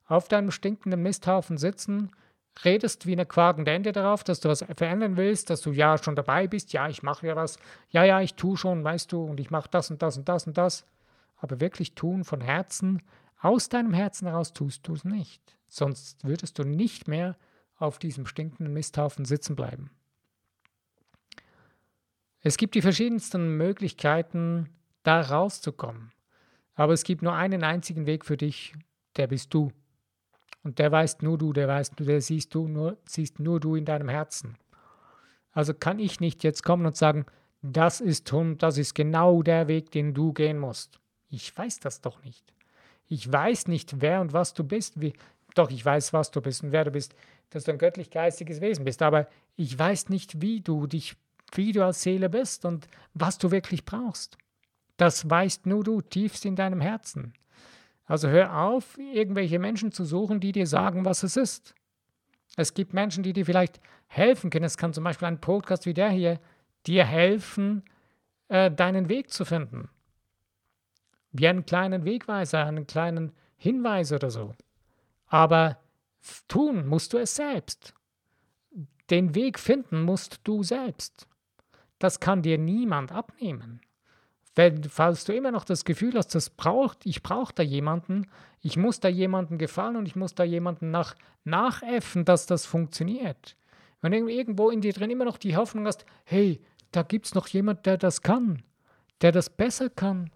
auf 0.06 0.28
deinem 0.28 0.50
stinkenden 0.50 1.02
Misthaufen 1.02 1.58
sitzen 1.58 2.10
redest 2.64 3.06
wie 3.06 3.12
eine 3.12 3.26
quakende 3.26 3.70
Ente 3.70 3.92
darauf, 3.92 4.24
dass 4.24 4.40
du 4.40 4.48
was 4.48 4.64
verändern 4.76 5.16
willst, 5.16 5.50
dass 5.50 5.60
du 5.60 5.72
ja 5.72 5.98
schon 5.98 6.16
dabei 6.16 6.46
bist, 6.46 6.72
ja, 6.72 6.88
ich 6.88 7.02
mache 7.02 7.26
ja 7.26 7.36
was, 7.36 7.58
ja, 7.90 8.04
ja, 8.04 8.20
ich 8.20 8.34
tue 8.34 8.56
schon, 8.56 8.82
weißt 8.82 9.12
du, 9.12 9.24
und 9.24 9.40
ich 9.40 9.50
mache 9.50 9.68
das 9.70 9.90
und 9.90 10.02
das 10.02 10.16
und 10.16 10.28
das 10.28 10.46
und 10.46 10.56
das. 10.56 10.86
Aber 11.36 11.60
wirklich 11.60 11.94
tun 11.94 12.24
von 12.24 12.40
Herzen, 12.40 13.02
aus 13.40 13.68
deinem 13.68 13.92
Herzen 13.92 14.26
heraus 14.26 14.52
tust 14.52 14.88
du 14.88 14.94
es 14.94 15.04
nicht. 15.04 15.42
Sonst 15.68 16.24
würdest 16.24 16.58
du 16.58 16.64
nicht 16.64 17.08
mehr 17.08 17.36
auf 17.76 17.98
diesem 17.98 18.26
stinkenden 18.26 18.72
Misthaufen 18.72 19.24
sitzen 19.24 19.54
bleiben. 19.54 19.90
Es 22.40 22.56
gibt 22.56 22.74
die 22.74 22.82
verschiedensten 22.82 23.56
Möglichkeiten, 23.56 24.70
da 25.02 25.20
rauszukommen. 25.20 26.12
Aber 26.74 26.92
es 26.92 27.04
gibt 27.04 27.22
nur 27.22 27.34
einen 27.34 27.64
einzigen 27.64 28.06
Weg 28.06 28.24
für 28.24 28.36
dich, 28.36 28.74
der 29.16 29.26
bist 29.26 29.52
du. 29.52 29.72
Und 30.66 30.80
der 30.80 30.90
weißt 30.90 31.22
nur 31.22 31.38
du, 31.38 31.52
der 31.52 31.68
weißt 31.68 32.00
nur, 32.00 32.08
der 32.08 32.20
siehst 32.20 32.52
du 32.52 32.66
nur, 32.66 32.96
siehst 33.04 33.38
nur 33.38 33.60
du 33.60 33.76
in 33.76 33.84
deinem 33.84 34.08
Herzen. 34.08 34.56
Also 35.52 35.74
kann 35.74 36.00
ich 36.00 36.18
nicht 36.18 36.42
jetzt 36.42 36.64
kommen 36.64 36.86
und 36.86 36.96
sagen, 36.96 37.24
das 37.62 38.00
ist 38.00 38.32
und 38.32 38.58
das 38.64 38.76
ist 38.76 38.96
genau 38.96 39.44
der 39.44 39.68
Weg, 39.68 39.92
den 39.92 40.12
du 40.12 40.32
gehen 40.32 40.58
musst. 40.58 40.98
Ich 41.28 41.56
weiß 41.56 41.78
das 41.78 42.00
doch 42.00 42.20
nicht. 42.24 42.52
Ich 43.06 43.32
weiß 43.32 43.68
nicht, 43.68 44.00
wer 44.00 44.20
und 44.20 44.32
was 44.32 44.54
du 44.54 44.64
bist. 44.64 45.00
Wie, 45.00 45.12
doch, 45.54 45.70
ich 45.70 45.84
weiß, 45.84 46.12
was 46.12 46.32
du 46.32 46.40
bist 46.40 46.64
und 46.64 46.72
wer 46.72 46.82
du 46.82 46.90
bist, 46.90 47.14
dass 47.50 47.62
du 47.62 47.70
ein 47.70 47.78
göttlich-geistiges 47.78 48.60
Wesen 48.60 48.84
bist. 48.84 49.02
Aber 49.02 49.28
ich 49.54 49.78
weiß 49.78 50.08
nicht, 50.08 50.42
wie 50.42 50.62
du 50.62 50.88
dich, 50.88 51.14
wie 51.54 51.70
du 51.70 51.84
als 51.84 52.02
Seele 52.02 52.28
bist 52.28 52.64
und 52.64 52.88
was 53.14 53.38
du 53.38 53.52
wirklich 53.52 53.84
brauchst. 53.84 54.36
Das 54.96 55.30
weißt 55.30 55.66
nur 55.66 55.84
du 55.84 56.00
tiefst 56.00 56.44
in 56.44 56.56
deinem 56.56 56.80
Herzen. 56.80 57.34
Also 58.06 58.28
hör 58.28 58.56
auf, 58.56 58.96
irgendwelche 58.98 59.58
Menschen 59.58 59.92
zu 59.92 60.04
suchen, 60.04 60.40
die 60.40 60.52
dir 60.52 60.66
sagen, 60.66 61.04
was 61.04 61.22
es 61.22 61.36
ist. 61.36 61.74
Es 62.56 62.72
gibt 62.72 62.94
Menschen, 62.94 63.22
die 63.22 63.32
dir 63.32 63.44
vielleicht 63.44 63.80
helfen 64.06 64.50
können. 64.50 64.64
Es 64.64 64.78
kann 64.78 64.92
zum 64.92 65.04
Beispiel 65.04 65.28
ein 65.28 65.40
Podcast 65.40 65.86
wie 65.86 65.94
der 65.94 66.10
hier 66.10 66.40
dir 66.86 67.04
helfen, 67.04 67.82
äh, 68.48 68.70
deinen 68.70 69.08
Weg 69.08 69.30
zu 69.30 69.44
finden. 69.44 69.88
Wie 71.32 71.48
einen 71.48 71.66
kleinen 71.66 72.04
Wegweiser, 72.04 72.64
einen 72.64 72.86
kleinen 72.86 73.32
Hinweis 73.56 74.12
oder 74.12 74.30
so. 74.30 74.54
Aber 75.26 75.78
tun 76.48 76.86
musst 76.86 77.12
du 77.12 77.18
es 77.18 77.34
selbst. 77.34 77.92
Den 79.10 79.34
Weg 79.34 79.58
finden 79.58 80.02
musst 80.02 80.40
du 80.44 80.62
selbst. 80.62 81.28
Das 81.98 82.20
kann 82.20 82.42
dir 82.42 82.58
niemand 82.58 83.12
abnehmen. 83.12 83.80
Wenn, 84.56 84.84
falls 84.84 85.24
du 85.24 85.34
immer 85.34 85.50
noch 85.50 85.64
das 85.64 85.84
Gefühl 85.84 86.14
hast, 86.14 86.34
das 86.34 86.48
braucht, 86.48 87.04
ich 87.04 87.22
brauche 87.22 87.52
da 87.54 87.62
jemanden, 87.62 88.26
ich 88.62 88.78
muss 88.78 89.00
da 89.00 89.08
jemanden 89.08 89.58
gefallen 89.58 89.96
und 89.96 90.06
ich 90.06 90.16
muss 90.16 90.34
da 90.34 90.44
jemanden 90.44 90.90
nach, 90.90 91.14
nachäffen, 91.44 92.24
dass 92.24 92.46
das 92.46 92.64
funktioniert. 92.64 93.54
wenn 94.00 94.12
du 94.12 94.28
irgendwo 94.28 94.70
in 94.70 94.80
dir 94.80 94.94
drin 94.94 95.10
immer 95.10 95.26
noch 95.26 95.36
die 95.36 95.56
Hoffnung 95.56 95.86
hast, 95.86 96.06
hey, 96.24 96.62
da 96.90 97.02
gibt 97.02 97.26
es 97.26 97.34
noch 97.34 97.48
jemand, 97.48 97.84
der 97.84 97.98
das 97.98 98.22
kann, 98.22 98.62
der 99.20 99.30
das 99.30 99.50
besser 99.50 99.90
kann, 99.90 100.30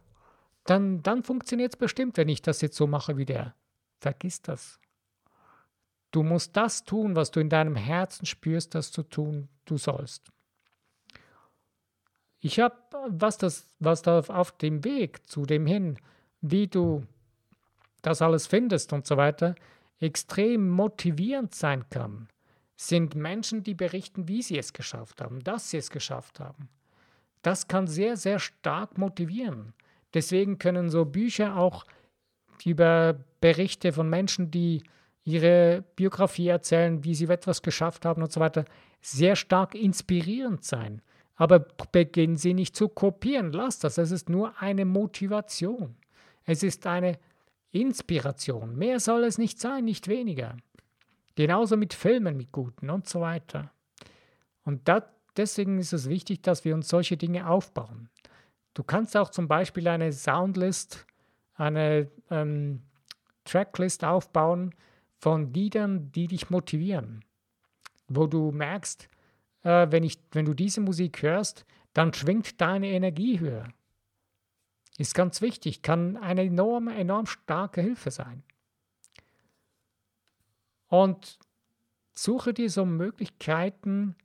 dann, 0.64 1.02
dann 1.02 1.22
funktioniert 1.22 1.72
es 1.72 1.78
bestimmt, 1.78 2.18
wenn 2.18 2.28
ich 2.28 2.42
das 2.42 2.60
jetzt 2.60 2.76
so 2.76 2.86
mache 2.86 3.16
wie 3.16 3.24
der. 3.24 3.54
Vergiss 4.00 4.42
das. 4.42 4.78
Du 6.10 6.22
musst 6.22 6.56
das 6.56 6.84
tun, 6.84 7.16
was 7.16 7.30
du 7.30 7.40
in 7.40 7.48
deinem 7.48 7.76
Herzen 7.76 8.26
spürst, 8.26 8.74
dass 8.74 8.90
du 8.90 9.02
tun 9.02 9.48
du 9.64 9.78
sollst. 9.78 10.30
Ich 12.40 12.58
habe, 12.58 12.74
was, 13.08 13.38
das, 13.38 13.66
was 13.78 14.02
da 14.02 14.20
auf 14.20 14.52
dem 14.52 14.84
Weg 14.84 15.26
zu 15.26 15.44
dem 15.44 15.66
hin, 15.66 15.98
wie 16.40 16.66
du 16.66 17.04
das 18.02 18.22
alles 18.22 18.46
findest 18.46 18.92
und 18.92 19.06
so 19.06 19.16
weiter, 19.16 19.54
extrem 20.00 20.68
motivierend 20.70 21.54
sein 21.54 21.88
kann, 21.90 22.28
sind 22.76 23.14
Menschen, 23.14 23.62
die 23.62 23.74
berichten, 23.74 24.26
wie 24.26 24.42
sie 24.42 24.58
es 24.58 24.72
geschafft 24.72 25.20
haben, 25.20 25.44
dass 25.44 25.70
sie 25.70 25.76
es 25.76 25.90
geschafft 25.90 26.40
haben. 26.40 26.70
Das 27.42 27.68
kann 27.68 27.86
sehr, 27.86 28.16
sehr 28.16 28.38
stark 28.38 28.96
motivieren. 28.96 29.74
Deswegen 30.14 30.58
können 30.58 30.88
so 30.88 31.04
Bücher 31.04 31.56
auch 31.56 31.84
über 32.64 33.16
Berichte 33.40 33.92
von 33.92 34.08
Menschen, 34.08 34.50
die 34.50 34.82
ihre 35.24 35.84
Biografie 35.96 36.48
erzählen, 36.48 37.04
wie 37.04 37.14
sie 37.14 37.26
etwas 37.26 37.60
geschafft 37.62 38.04
haben 38.06 38.22
und 38.22 38.32
so 38.32 38.40
weiter, 38.40 38.64
sehr 39.02 39.36
stark 39.36 39.74
inspirierend 39.74 40.64
sein. 40.64 41.02
Aber 41.40 41.60
beginnen 41.60 42.36
Sie 42.36 42.52
nicht 42.52 42.76
zu 42.76 42.90
kopieren. 42.90 43.50
Lass 43.52 43.78
das. 43.78 43.96
Es 43.96 44.10
ist 44.10 44.28
nur 44.28 44.60
eine 44.60 44.84
Motivation. 44.84 45.96
Es 46.44 46.62
ist 46.62 46.86
eine 46.86 47.18
Inspiration. 47.70 48.76
Mehr 48.76 49.00
soll 49.00 49.24
es 49.24 49.38
nicht 49.38 49.58
sein, 49.58 49.86
nicht 49.86 50.06
weniger. 50.06 50.58
Genauso 51.36 51.78
mit 51.78 51.94
Filmen, 51.94 52.36
mit 52.36 52.52
guten 52.52 52.90
und 52.90 53.08
so 53.08 53.22
weiter. 53.22 53.72
Und 54.64 54.86
dat, 54.86 55.14
deswegen 55.34 55.78
ist 55.78 55.94
es 55.94 56.10
wichtig, 56.10 56.42
dass 56.42 56.66
wir 56.66 56.74
uns 56.74 56.88
solche 56.88 57.16
Dinge 57.16 57.48
aufbauen. 57.48 58.10
Du 58.74 58.82
kannst 58.82 59.16
auch 59.16 59.30
zum 59.30 59.48
Beispiel 59.48 59.88
eine 59.88 60.12
Soundlist, 60.12 61.06
eine 61.54 62.10
ähm, 62.30 62.82
Tracklist 63.44 64.04
aufbauen 64.04 64.74
von 65.16 65.54
Liedern, 65.54 66.12
die 66.12 66.26
dich 66.26 66.50
motivieren, 66.50 67.24
wo 68.08 68.26
du 68.26 68.52
merkst, 68.52 69.08
äh, 69.62 69.86
wenn, 69.90 70.02
ich, 70.02 70.18
wenn 70.32 70.44
du 70.44 70.54
diese 70.54 70.80
Musik 70.80 71.22
hörst, 71.22 71.64
dann 71.92 72.12
schwingt 72.12 72.60
deine 72.60 72.88
Energie 72.88 73.40
höher. 73.40 73.68
Ist 74.98 75.14
ganz 75.14 75.40
wichtig, 75.40 75.82
kann 75.82 76.16
eine 76.16 76.42
enorm, 76.42 76.88
enorm 76.88 77.26
starke 77.26 77.80
Hilfe 77.80 78.10
sein. 78.10 78.42
Und 80.88 81.38
suche 82.14 82.52
dir 82.52 82.68
so 82.68 82.84
Möglichkeiten, 82.84 84.16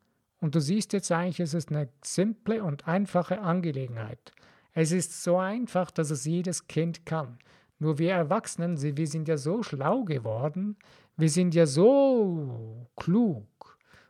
und 0.42 0.54
du 0.54 0.60
siehst 0.60 0.94
jetzt 0.94 1.12
eigentlich, 1.12 1.40
es 1.40 1.54
ist 1.54 1.70
eine 1.70 1.90
simple 2.04 2.64
und 2.64 2.88
einfache 2.88 3.40
Angelegenheit. 3.40 4.32
Es 4.74 4.92
ist 4.92 5.24
so 5.24 5.38
einfach, 5.38 5.90
dass 5.90 6.12
es 6.12 6.26
jedes 6.26 6.68
Kind 6.68 7.06
kann. 7.06 7.40
Nur 7.80 7.98
wir 7.98 8.12
Erwachsenen, 8.12 8.80
wir 8.80 9.08
sind 9.08 9.28
ja 9.28 9.38
so 9.38 9.64
schlau 9.64 10.04
geworden, 10.04 10.78
wir 11.18 11.30
sind 11.30 11.56
ja 11.56 11.66
so 11.66 12.88
klug, 12.96 13.48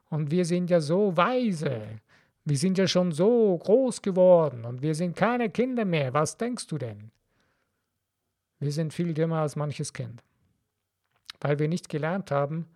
und 0.10 0.32
wir 0.32 0.46
sind 0.46 0.70
ja 0.70 0.80
so 0.80 1.16
weise. 1.18 2.00
Wir 2.44 2.58
sind 2.58 2.78
ja 2.78 2.88
schon 2.88 3.12
so 3.12 3.58
groß 3.58 4.02
geworden 4.02 4.66
und 4.66 4.82
wir 4.82 4.94
sind 4.94 5.16
keine 5.16 5.50
Kinder 5.50 5.86
mehr. 5.86 6.14
Was 6.14 6.38
denkst 6.38 6.68
du 6.68 6.78
denn? 6.78 7.12
Wir 8.60 8.72
sind 8.72 8.94
viel 8.94 9.14
dümmer 9.14 9.40
als 9.40 9.56
manches 9.56 9.94
Kind. 9.94 10.24
Weil 11.42 11.60
wir 11.60 11.68
nicht 11.68 11.90
gelernt 11.90 12.32
haben, 12.32 12.68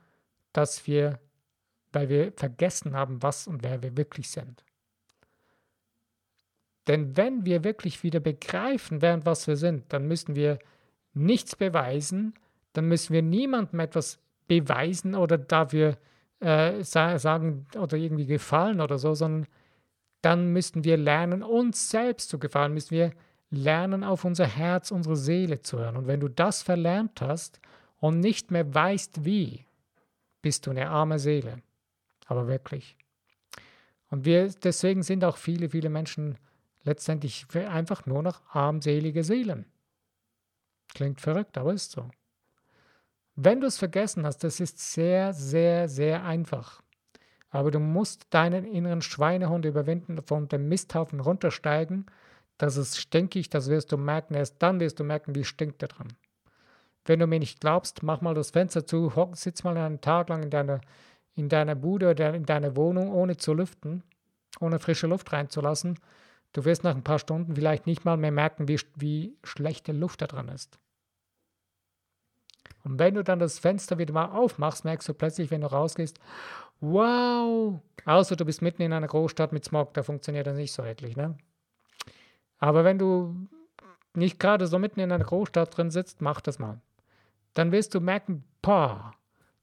dass 0.54 0.88
wir, 0.88 1.20
weil 1.92 2.10
wir 2.10 2.32
vergessen 2.32 2.96
haben, 2.96 3.22
was 3.22 3.48
und 3.48 3.64
wer 3.64 3.82
wir 3.82 3.96
wirklich 3.96 4.30
sind. 4.30 4.64
Denn 6.88 7.16
wenn 7.16 7.46
wir 7.46 7.64
wirklich 7.64 8.02
wieder 8.02 8.20
begreifen, 8.20 9.04
wer 9.04 9.14
und 9.14 9.26
was 9.26 9.46
wir 9.46 9.58
sind, 9.58 9.94
dann 9.94 10.08
müssen 10.08 10.36
wir 10.36 10.58
nichts 11.14 11.56
beweisen, 11.56 12.34
dann 12.74 12.88
müssen 12.88 13.14
wir 13.14 13.22
niemandem 13.22 13.80
etwas 13.80 14.20
beweisen 14.48 15.14
oder 15.14 15.38
dafür 15.38 15.98
äh, 16.40 16.84
sagen 16.84 17.68
oder 17.78 17.98
irgendwie 17.98 18.26
gefallen 18.26 18.82
oder 18.82 18.98
so, 18.98 19.14
sondern 19.14 19.48
dann 20.22 20.52
müssten 20.52 20.84
wir 20.84 20.98
lernen, 20.98 21.44
uns 21.44 21.90
selbst 21.90 22.30
zu 22.30 22.40
gefallen, 22.40 22.74
müssen 22.74 22.92
wir 22.92 23.14
lernen, 23.50 24.04
auf 24.04 24.26
unser 24.26 24.46
Herz, 24.46 24.92
unsere 24.92 25.16
Seele 25.16 25.62
zu 25.62 25.80
hören. 25.80 25.98
Und 25.98 26.08
wenn 26.08 26.20
du 26.20 26.28
das 26.28 26.62
verlernt 26.62 27.22
hast 27.22 27.60
und 28.00 28.20
nicht 28.20 28.52
mehr 28.52 28.74
weißt, 28.74 29.26
wie, 29.26 29.66
bist 30.42 30.68
du 30.68 30.72
eine 30.72 30.90
arme 30.90 31.20
Seele. 31.20 31.62
Aber 32.28 32.48
wirklich. 32.48 32.96
Und 34.10 34.26
wir, 34.26 34.50
deswegen 34.50 35.04
sind 35.04 35.24
auch 35.24 35.38
viele, 35.38 35.70
viele 35.70 35.90
Menschen 35.90 36.38
letztendlich 36.84 37.46
einfach 37.56 38.06
nur 38.06 38.24
noch 38.24 38.42
armselige 38.54 39.24
Seelen. 39.24 39.66
Klingt 40.94 41.22
verrückt, 41.22 41.58
aber 41.58 41.74
ist 41.74 41.92
so. 41.92 42.10
Wenn 43.42 43.62
du 43.62 43.68
es 43.68 43.78
vergessen 43.78 44.26
hast, 44.26 44.44
das 44.44 44.60
ist 44.60 44.80
sehr, 44.80 45.32
sehr, 45.32 45.88
sehr 45.88 46.26
einfach. 46.26 46.82
Aber 47.50 47.72
du 47.72 47.80
musst 47.80 48.28
deinen 48.32 48.66
inneren 48.66 49.02
Schweinehund 49.02 49.64
überwinden, 49.64 50.22
von 50.24 50.50
dem 50.50 50.68
Misthaufen 50.68 51.22
runtersteigen. 51.22 52.08
Das 52.58 52.76
ist 52.76 53.00
stinkig, 53.00 53.50
das 53.50 53.70
wirst 53.70 53.94
du 53.94 53.98
merken. 53.98 54.34
Erst 54.34 54.62
dann 54.62 54.82
wirst 54.82 55.00
du 55.00 55.06
merken, 55.06 55.36
wie 55.36 55.46
stinkt 55.46 55.82
er 55.82 55.88
dran. 55.88 56.10
Wenn 57.06 57.20
du 57.20 57.28
mir 57.28 57.40
nicht 57.40 57.62
glaubst, 57.62 58.04
mach 58.04 58.20
mal 58.20 58.34
das 58.34 58.52
Fenster 58.52 58.86
zu, 58.86 59.16
hock, 59.16 59.38
sitz 59.38 59.64
mal 59.64 59.78
einen 59.78 60.02
Tag 60.02 60.28
lang 60.28 60.44
in 60.44 60.50
deiner, 60.50 60.82
in 61.36 61.48
deiner 61.48 61.76
Bude 61.76 62.10
oder 62.10 62.34
in 62.34 62.46
deiner 62.46 62.76
Wohnung, 62.76 63.10
ohne 63.10 63.38
zu 63.38 63.54
lüften, 63.54 64.04
ohne 64.60 64.80
frische 64.80 65.08
Luft 65.08 65.32
reinzulassen. 65.32 65.98
Du 66.52 66.66
wirst 66.66 66.84
nach 66.84 66.94
ein 66.94 67.06
paar 67.06 67.20
Stunden 67.20 67.56
vielleicht 67.56 67.88
nicht 67.88 68.04
mal 68.04 68.18
mehr 68.18 68.34
merken, 68.34 68.68
wie, 68.68 68.82
wie 68.96 69.38
schlechte 69.46 69.94
Luft 69.94 70.22
da 70.22 70.28
dran 70.28 70.50
ist. 70.50 70.78
Und 72.90 72.98
wenn 72.98 73.14
du 73.14 73.24
dann 73.24 73.38
das 73.38 73.60
Fenster 73.60 74.00
wieder 74.00 74.14
mal 74.14 74.32
aufmachst, 74.32 74.84
merkst 74.84 75.08
du 75.08 75.14
plötzlich, 75.14 75.52
wenn 75.52 75.62
du 75.62 75.68
rausgehst, 75.68 76.20
wow, 76.82 77.80
außer 78.06 78.36
du 78.36 78.46
bist 78.46 78.64
mitten 78.64 78.82
in 78.82 78.94
einer 78.94 79.06
Großstadt 79.06 79.54
mit 79.54 79.64
Smog, 79.64 79.94
da 79.94 80.02
funktioniert 80.02 80.48
das 80.48 80.58
nicht 80.58 80.72
so 80.74 80.84
wirklich. 80.84 81.16
Ne? 81.16 81.38
Aber 82.58 82.84
wenn 82.84 82.98
du 82.98 83.48
nicht 84.16 84.40
gerade 84.40 84.66
so 84.66 84.80
mitten 84.80 85.02
in 85.02 85.12
einer 85.12 85.24
Großstadt 85.24 85.78
drin 85.78 85.92
sitzt, 85.92 86.20
mach 86.20 86.42
das 86.42 86.58
mal. 86.58 86.82
Dann 87.54 87.72
wirst 87.72 87.94
du 87.94 88.00
merken, 88.00 88.44
boah, 88.64 89.12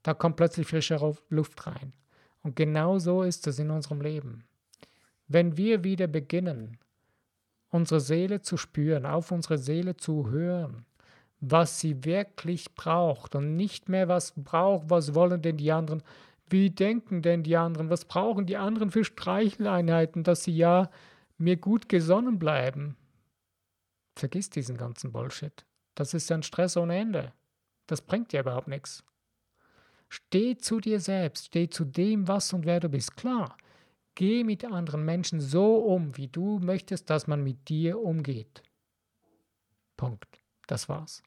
da 0.05 0.15
kommt 0.15 0.37
plötzlich 0.37 0.69
frische 0.69 1.17
Luft 1.29 1.67
rein. 1.67 1.93
Und 2.45 2.55
genau 2.55 3.01
so 3.01 3.25
ist 3.25 3.49
es 3.49 3.59
in 3.59 3.71
unserem 3.71 4.03
Leben. 4.03 4.45
Wenn 5.27 5.57
wir 5.57 5.83
wieder 5.83 6.07
beginnen, 6.07 6.79
unsere 7.71 7.99
Seele 7.99 8.41
zu 8.41 8.57
spüren, 8.57 9.05
auf 9.05 9.33
unsere 9.33 9.59
Seele 9.59 9.97
zu 9.97 10.31
hören, 10.31 10.87
was 11.41 11.81
sie 11.81 12.05
wirklich 12.05 12.75
braucht 12.75 13.35
und 13.35 13.57
nicht 13.57 13.89
mehr 13.89 14.09
was 14.09 14.33
braucht, 14.37 14.91
was 14.91 15.15
wollen 15.15 15.43
denn 15.43 15.57
die 15.57 15.73
anderen, 15.73 16.03
wie 16.49 16.71
denken 16.71 17.23
denn 17.23 17.43
die 17.43 17.57
anderen, 17.57 17.91
was 17.91 18.05
brauchen 18.05 18.47
die 18.47 18.57
anderen 18.57 18.91
für 18.91 19.05
Streicheleinheiten, 19.05 20.23
dass 20.23 20.45
sie 20.45 20.57
ja 20.57 20.91
mir 21.39 21.57
gut 21.57 21.89
gesonnen 21.89 22.39
bleiben. 22.39 22.97
Vergiss 24.17 24.49
diesen 24.49 24.77
ganzen 24.77 25.13
Bullshit. 25.13 25.67
Das 25.95 26.15
ist 26.15 26.31
ein 26.33 26.43
Stress 26.43 26.77
ohne 26.77 26.97
Ende. 26.97 27.33
Das 27.87 28.01
bringt 28.01 28.33
dir 28.33 28.41
überhaupt 28.41 28.69
nichts. 28.69 29.05
Steh 30.09 30.57
zu 30.57 30.81
dir 30.81 31.01
selbst, 31.01 31.47
steh 31.47 31.69
zu 31.69 31.85
dem, 31.85 32.29
was 32.29 32.53
und 32.53 32.65
wer 32.65 32.81
du 32.81 32.89
bist. 32.89 33.17
Klar, 33.17 33.57
geh 34.15 34.45
mit 34.45 34.65
anderen 34.65 35.05
Menschen 35.05 35.41
so 35.41 35.77
um, 35.77 36.17
wie 36.17 36.29
du 36.29 36.59
möchtest, 36.61 37.11
dass 37.11 37.27
man 37.27 37.43
mit 37.43 37.69
dir 37.69 38.01
umgeht. 38.01 38.63
Punkt. 39.97 40.46
Das 40.67 40.89
war's. 40.89 41.23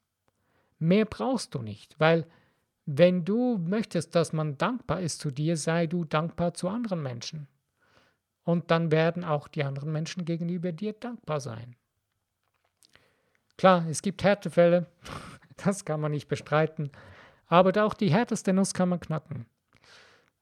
Mehr 0.78 1.04
brauchst 1.04 1.54
du 1.54 1.62
nicht, 1.62 1.98
weil 1.98 2.26
wenn 2.86 3.24
du 3.24 3.58
möchtest, 3.58 4.14
dass 4.14 4.32
man 4.32 4.58
dankbar 4.58 5.00
ist 5.00 5.20
zu 5.20 5.30
dir, 5.30 5.56
sei 5.56 5.86
du 5.86 6.04
dankbar 6.04 6.54
zu 6.54 6.68
anderen 6.68 7.02
Menschen. 7.02 7.46
Und 8.42 8.70
dann 8.70 8.90
werden 8.90 9.22
auch 9.22 9.46
die 9.48 9.62
anderen 9.62 9.92
Menschen 9.92 10.24
gegenüber 10.24 10.72
dir 10.72 10.94
dankbar 10.94 11.40
sein. 11.40 11.76
Klar, 13.56 13.86
es 13.88 14.02
gibt 14.02 14.24
Härtefälle, 14.24 14.86
das 15.64 15.84
kann 15.84 16.00
man 16.00 16.12
nicht 16.12 16.28
bestreiten, 16.28 16.90
aber 17.46 17.84
auch 17.84 17.94
die 17.94 18.10
härteste 18.10 18.52
Nuss 18.52 18.74
kann 18.74 18.88
man 18.88 19.00
knacken. 19.00 19.46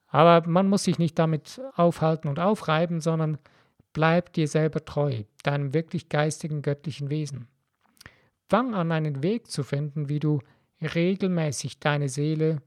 Aber 0.07 0.49
man 0.49 0.69
muss 0.69 0.85
sich 0.85 0.99
nicht 0.99 1.19
damit 1.19 1.61
aufhalten 1.75 2.29
und 2.29 2.39
aufreiben, 2.39 3.01
sondern 3.01 3.39
bleib 3.93 4.33
dir 4.33 4.49
selber 4.49 4.85
treu, 4.85 5.25
deinem 5.43 5.75
wirklich 5.75 6.09
geistigen, 6.09 6.63
göttlichen 6.63 7.11
Wesen. 7.11 7.49
Fang 8.49 8.75
an, 8.75 8.93
einen 8.93 9.23
Weg 9.23 9.51
zu 9.51 9.63
finden, 9.63 10.09
wie 10.09 10.21
du 10.21 10.41
regelmäßig 10.81 11.81
deine 11.81 12.09
Seele 12.09 12.63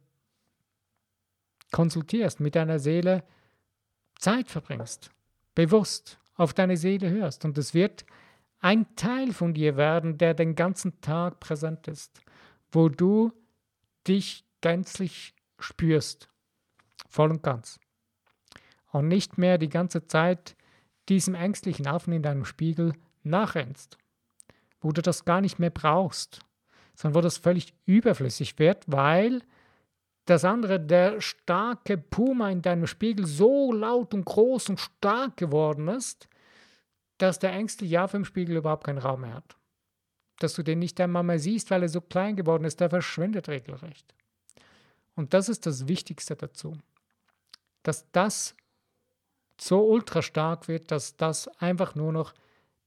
konsultierst, 1.71 2.39
mit 2.39 2.55
deiner 2.55 2.79
Seele 2.79 3.23
Zeit 4.19 4.49
verbringst, 4.49 5.11
bewusst 5.55 6.19
auf 6.35 6.53
deine 6.53 6.77
Seele 6.77 7.09
hörst. 7.09 7.45
Und 7.45 7.57
es 7.57 7.73
wird 7.73 8.05
ein 8.59 8.95
Teil 8.95 9.33
von 9.33 9.53
dir 9.53 9.75
werden, 9.77 10.17
der 10.17 10.33
den 10.33 10.55
ganzen 10.55 11.01
Tag 11.01 11.39
präsent 11.39 11.87
ist, 11.87 12.21
wo 12.71 12.89
du 12.89 13.33
dich 14.07 14.45
gänzlich 14.61 15.33
spürst, 15.59 16.29
voll 17.09 17.31
und 17.31 17.43
ganz. 17.43 17.79
und 18.91 19.07
nicht 19.07 19.37
mehr 19.37 19.57
die 19.57 19.69
ganze 19.69 20.05
Zeit 20.07 20.55
diesem 21.09 21.33
ängstlichen 21.33 21.87
Affen 21.87 22.13
in 22.13 22.21
deinem 22.21 22.45
Spiegel 22.45 22.93
nachrennst, 23.23 23.97
wo 24.81 24.91
du 24.91 25.01
das 25.01 25.25
gar 25.25 25.41
nicht 25.41 25.59
mehr 25.59 25.69
brauchst, 25.69 26.41
sondern 26.95 27.15
wo 27.15 27.21
das 27.21 27.37
völlig 27.37 27.73
überflüssig 27.85 28.59
wird, 28.59 28.83
weil 28.87 29.41
das 30.25 30.45
andere, 30.45 30.79
der 30.79 31.19
starke 31.21 31.97
Puma 31.97 32.49
in 32.49 32.61
deinem 32.61 32.87
Spiegel 32.87 33.25
so 33.25 33.71
laut 33.71 34.13
und 34.13 34.25
groß 34.25 34.69
und 34.69 34.79
stark 34.79 35.37
geworden 35.37 35.87
ist, 35.87 36.27
dass 37.17 37.39
der 37.39 37.53
ängstliche 37.53 38.01
Affe 38.01 38.17
im 38.17 38.25
Spiegel 38.25 38.57
überhaupt 38.57 38.85
keinen 38.85 38.97
Raum 38.97 39.21
mehr 39.21 39.35
hat. 39.35 39.55
Dass 40.39 40.53
du 40.53 40.63
den 40.63 40.79
nicht 40.79 40.99
einmal 40.99 41.23
mehr 41.23 41.39
siehst, 41.39 41.69
weil 41.69 41.83
er 41.83 41.89
so 41.89 42.01
klein 42.01 42.35
geworden 42.35 42.65
ist, 42.65 42.79
der 42.79 42.89
verschwindet 42.89 43.47
regelrecht. 43.47 44.13
Und 45.15 45.33
das 45.33 45.49
ist 45.49 45.65
das 45.65 45.87
Wichtigste 45.87 46.35
dazu. 46.35 46.77
Dass 47.83 48.09
das 48.11 48.55
so 49.59 49.83
ultra 49.83 50.21
stark 50.21 50.67
wird, 50.67 50.89
dass 50.91 51.15
das 51.15 51.47
einfach 51.59 51.93
nur 51.93 52.11
noch 52.11 52.33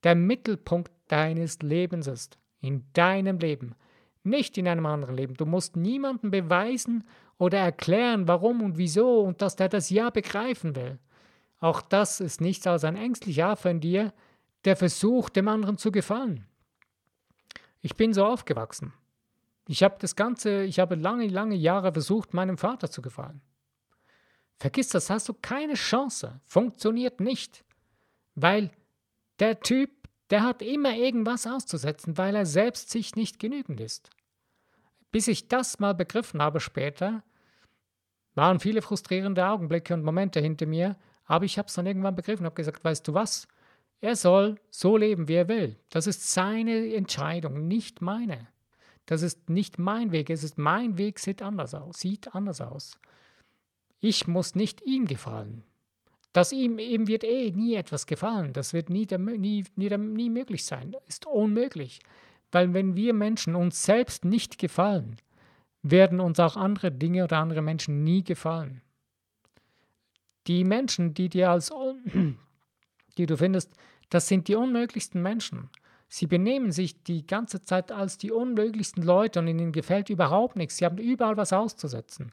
der 0.02 0.14
Mittelpunkt 0.14 0.90
deines 1.08 1.60
Lebens 1.60 2.06
ist. 2.06 2.38
In 2.60 2.84
deinem 2.92 3.38
Leben. 3.38 3.74
Nicht 4.22 4.56
in 4.56 4.66
einem 4.66 4.86
anderen 4.86 5.14
Leben. 5.14 5.34
Du 5.34 5.44
musst 5.44 5.76
niemandem 5.76 6.30
beweisen 6.30 7.04
oder 7.38 7.58
erklären, 7.58 8.26
warum 8.26 8.62
und 8.62 8.78
wieso 8.78 9.20
und 9.20 9.42
dass 9.42 9.56
der 9.56 9.68
das 9.68 9.90
Ja 9.90 10.10
begreifen 10.10 10.74
will. 10.76 10.98
Auch 11.60 11.82
das 11.82 12.20
ist 12.20 12.40
nichts 12.40 12.66
als 12.66 12.84
ein 12.84 12.96
ängstlicher 12.96 13.48
Affe 13.48 13.70
in 13.70 13.80
dir, 13.80 14.12
der 14.64 14.76
versucht, 14.76 15.36
dem 15.36 15.48
anderen 15.48 15.78
zu 15.78 15.92
gefallen. 15.92 16.46
Ich 17.80 17.96
bin 17.96 18.14
so 18.14 18.24
aufgewachsen. 18.24 18.94
Ich 19.68 19.82
habe 19.82 19.96
das 19.98 20.16
Ganze, 20.16 20.64
ich 20.64 20.78
habe 20.78 20.94
lange, 20.94 21.26
lange 21.26 21.54
Jahre 21.54 21.92
versucht, 21.92 22.34
meinem 22.34 22.58
Vater 22.58 22.90
zu 22.90 23.02
gefallen. 23.02 23.40
Vergiss 24.58 24.88
das, 24.88 25.10
hast 25.10 25.28
du 25.28 25.34
keine 25.34 25.74
Chance. 25.74 26.40
Funktioniert 26.44 27.20
nicht. 27.20 27.64
Weil 28.34 28.70
der 29.38 29.60
Typ, 29.60 29.90
der 30.34 30.42
hat 30.42 30.62
immer 30.62 30.96
irgendwas 30.96 31.46
auszusetzen, 31.46 32.18
weil 32.18 32.34
er 32.34 32.44
selbst 32.44 32.90
sich 32.90 33.14
nicht 33.14 33.38
genügend 33.38 33.80
ist. 33.80 34.10
Bis 35.12 35.28
ich 35.28 35.46
das 35.46 35.78
mal 35.78 35.94
begriffen 35.94 36.42
habe 36.42 36.58
später, 36.58 37.22
waren 38.34 38.58
viele 38.58 38.82
frustrierende 38.82 39.46
Augenblicke 39.46 39.94
und 39.94 40.02
Momente 40.02 40.40
hinter 40.40 40.66
mir, 40.66 40.96
aber 41.24 41.44
ich 41.44 41.56
habe 41.56 41.68
es 41.68 41.74
dann 41.74 41.86
irgendwann 41.86 42.16
begriffen 42.16 42.42
und 42.42 42.46
habe 42.46 42.56
gesagt, 42.56 42.82
weißt 42.82 43.06
du 43.06 43.14
was? 43.14 43.46
Er 44.00 44.16
soll 44.16 44.56
so 44.70 44.96
leben, 44.96 45.28
wie 45.28 45.34
er 45.34 45.46
will. 45.46 45.78
Das 45.88 46.08
ist 46.08 46.32
seine 46.32 46.92
Entscheidung, 46.94 47.68
nicht 47.68 48.02
meine. 48.02 48.48
Das 49.06 49.22
ist 49.22 49.48
nicht 49.48 49.78
mein 49.78 50.10
Weg. 50.10 50.30
Es 50.30 50.42
ist 50.42 50.58
mein 50.58 50.98
Weg, 50.98 51.20
sieht 51.20 51.42
anders 51.42 51.74
aus. 51.74 52.00
Sieht 52.00 52.34
anders 52.34 52.60
aus. 52.60 52.98
Ich 54.00 54.26
muss 54.26 54.56
nicht 54.56 54.82
ihm 54.82 55.06
gefallen. 55.06 55.62
Das 56.34 56.50
ihm, 56.50 56.80
ihm 56.80 57.06
wird 57.06 57.22
eh 57.22 57.52
nie 57.52 57.76
etwas 57.76 58.06
gefallen. 58.06 58.52
Das 58.52 58.72
wird 58.72 58.90
nie, 58.90 59.06
nie, 59.06 59.64
nie, 59.76 59.96
nie 59.96 60.30
möglich 60.30 60.64
sein. 60.64 60.96
Ist 61.06 61.26
unmöglich. 61.26 62.00
Weil 62.50 62.74
wenn 62.74 62.96
wir 62.96 63.14
Menschen 63.14 63.54
uns 63.54 63.84
selbst 63.84 64.24
nicht 64.24 64.58
gefallen, 64.58 65.16
werden 65.82 66.18
uns 66.18 66.40
auch 66.40 66.56
andere 66.56 66.90
Dinge 66.90 67.22
oder 67.22 67.38
andere 67.38 67.62
Menschen 67.62 68.02
nie 68.02 68.24
gefallen. 68.24 68.82
Die 70.48 70.64
Menschen, 70.64 71.14
die 71.14 71.28
dir 71.28 71.50
als 71.50 71.72
die 73.16 73.26
du 73.26 73.36
findest, 73.36 73.72
das 74.10 74.26
sind 74.26 74.48
die 74.48 74.56
unmöglichsten 74.56 75.22
Menschen. 75.22 75.70
Sie 76.08 76.26
benehmen 76.26 76.72
sich 76.72 77.00
die 77.04 77.24
ganze 77.24 77.62
Zeit 77.62 77.92
als 77.92 78.18
die 78.18 78.32
unmöglichsten 78.32 79.04
Leute 79.04 79.38
und 79.38 79.46
ihnen 79.46 79.70
gefällt 79.70 80.10
überhaupt 80.10 80.56
nichts. 80.56 80.78
Sie 80.78 80.84
haben 80.84 80.98
überall 80.98 81.36
was 81.36 81.52
auszusetzen. 81.52 82.32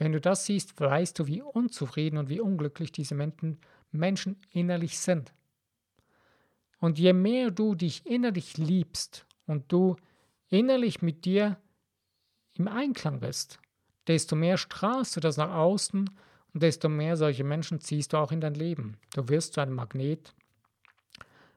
Wenn 0.00 0.12
du 0.12 0.20
das 0.20 0.46
siehst, 0.46 0.80
weißt 0.80 1.18
du, 1.18 1.26
wie 1.26 1.42
unzufrieden 1.42 2.16
und 2.16 2.30
wie 2.30 2.40
unglücklich 2.40 2.90
diese 2.90 3.14
Menschen, 3.14 3.58
Menschen 3.92 4.40
innerlich 4.50 4.98
sind. 4.98 5.34
Und 6.78 6.98
je 6.98 7.12
mehr 7.12 7.50
du 7.50 7.74
dich 7.74 8.06
innerlich 8.06 8.56
liebst 8.56 9.26
und 9.46 9.70
du 9.70 9.96
innerlich 10.48 11.02
mit 11.02 11.26
dir 11.26 11.58
im 12.54 12.66
Einklang 12.66 13.20
bist, 13.20 13.58
desto 14.06 14.36
mehr 14.36 14.56
strahlst 14.56 15.16
du 15.16 15.20
das 15.20 15.36
nach 15.36 15.54
außen 15.54 16.08
und 16.54 16.62
desto 16.62 16.88
mehr 16.88 17.18
solche 17.18 17.44
Menschen 17.44 17.82
ziehst 17.82 18.14
du 18.14 18.16
auch 18.16 18.32
in 18.32 18.40
dein 18.40 18.54
Leben. 18.54 18.96
Du 19.14 19.28
wirst 19.28 19.52
zu 19.52 19.60
einem 19.60 19.74
Magnet 19.74 20.34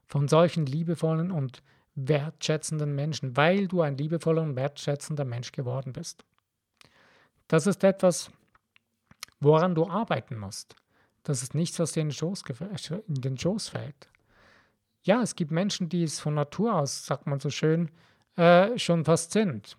von 0.06 0.28
solchen 0.28 0.66
liebevollen 0.66 1.32
und 1.32 1.64
wertschätzenden 1.96 2.94
Menschen, 2.94 3.38
weil 3.38 3.70
du 3.70 3.80
ein 3.80 3.98
liebevoller 3.98 4.42
und 4.42 4.58
wertschätzender 4.58 5.24
Mensch 5.24 5.54
geworden 5.54 5.94
bist. 5.94 6.26
Das 7.48 7.68
ist 7.68 7.84
etwas, 7.84 8.32
woran 9.40 9.76
du 9.76 9.88
arbeiten 9.88 10.38
musst. 10.38 10.76
Das 11.24 11.42
ist 11.42 11.56
nichts, 11.56 11.80
was 11.80 11.94
dir 11.94 12.02
in 12.02 12.10
den 12.10 12.14
Schoß, 12.14 12.44
in 13.08 13.22
den 13.22 13.38
Schoß 13.38 13.70
fällt. 13.70 14.10
Ja, 15.04 15.22
es 15.22 15.36
gibt 15.36 15.52
Menschen, 15.52 15.90
die 15.90 16.04
es 16.04 16.20
von 16.20 16.34
Natur 16.34 16.76
aus, 16.76 17.06
sagt 17.06 17.28
man 17.28 17.40
so 17.40 17.50
schön, 17.50 17.92
äh, 18.36 18.78
schon 18.78 19.06
fast 19.06 19.32
sind. 19.32 19.78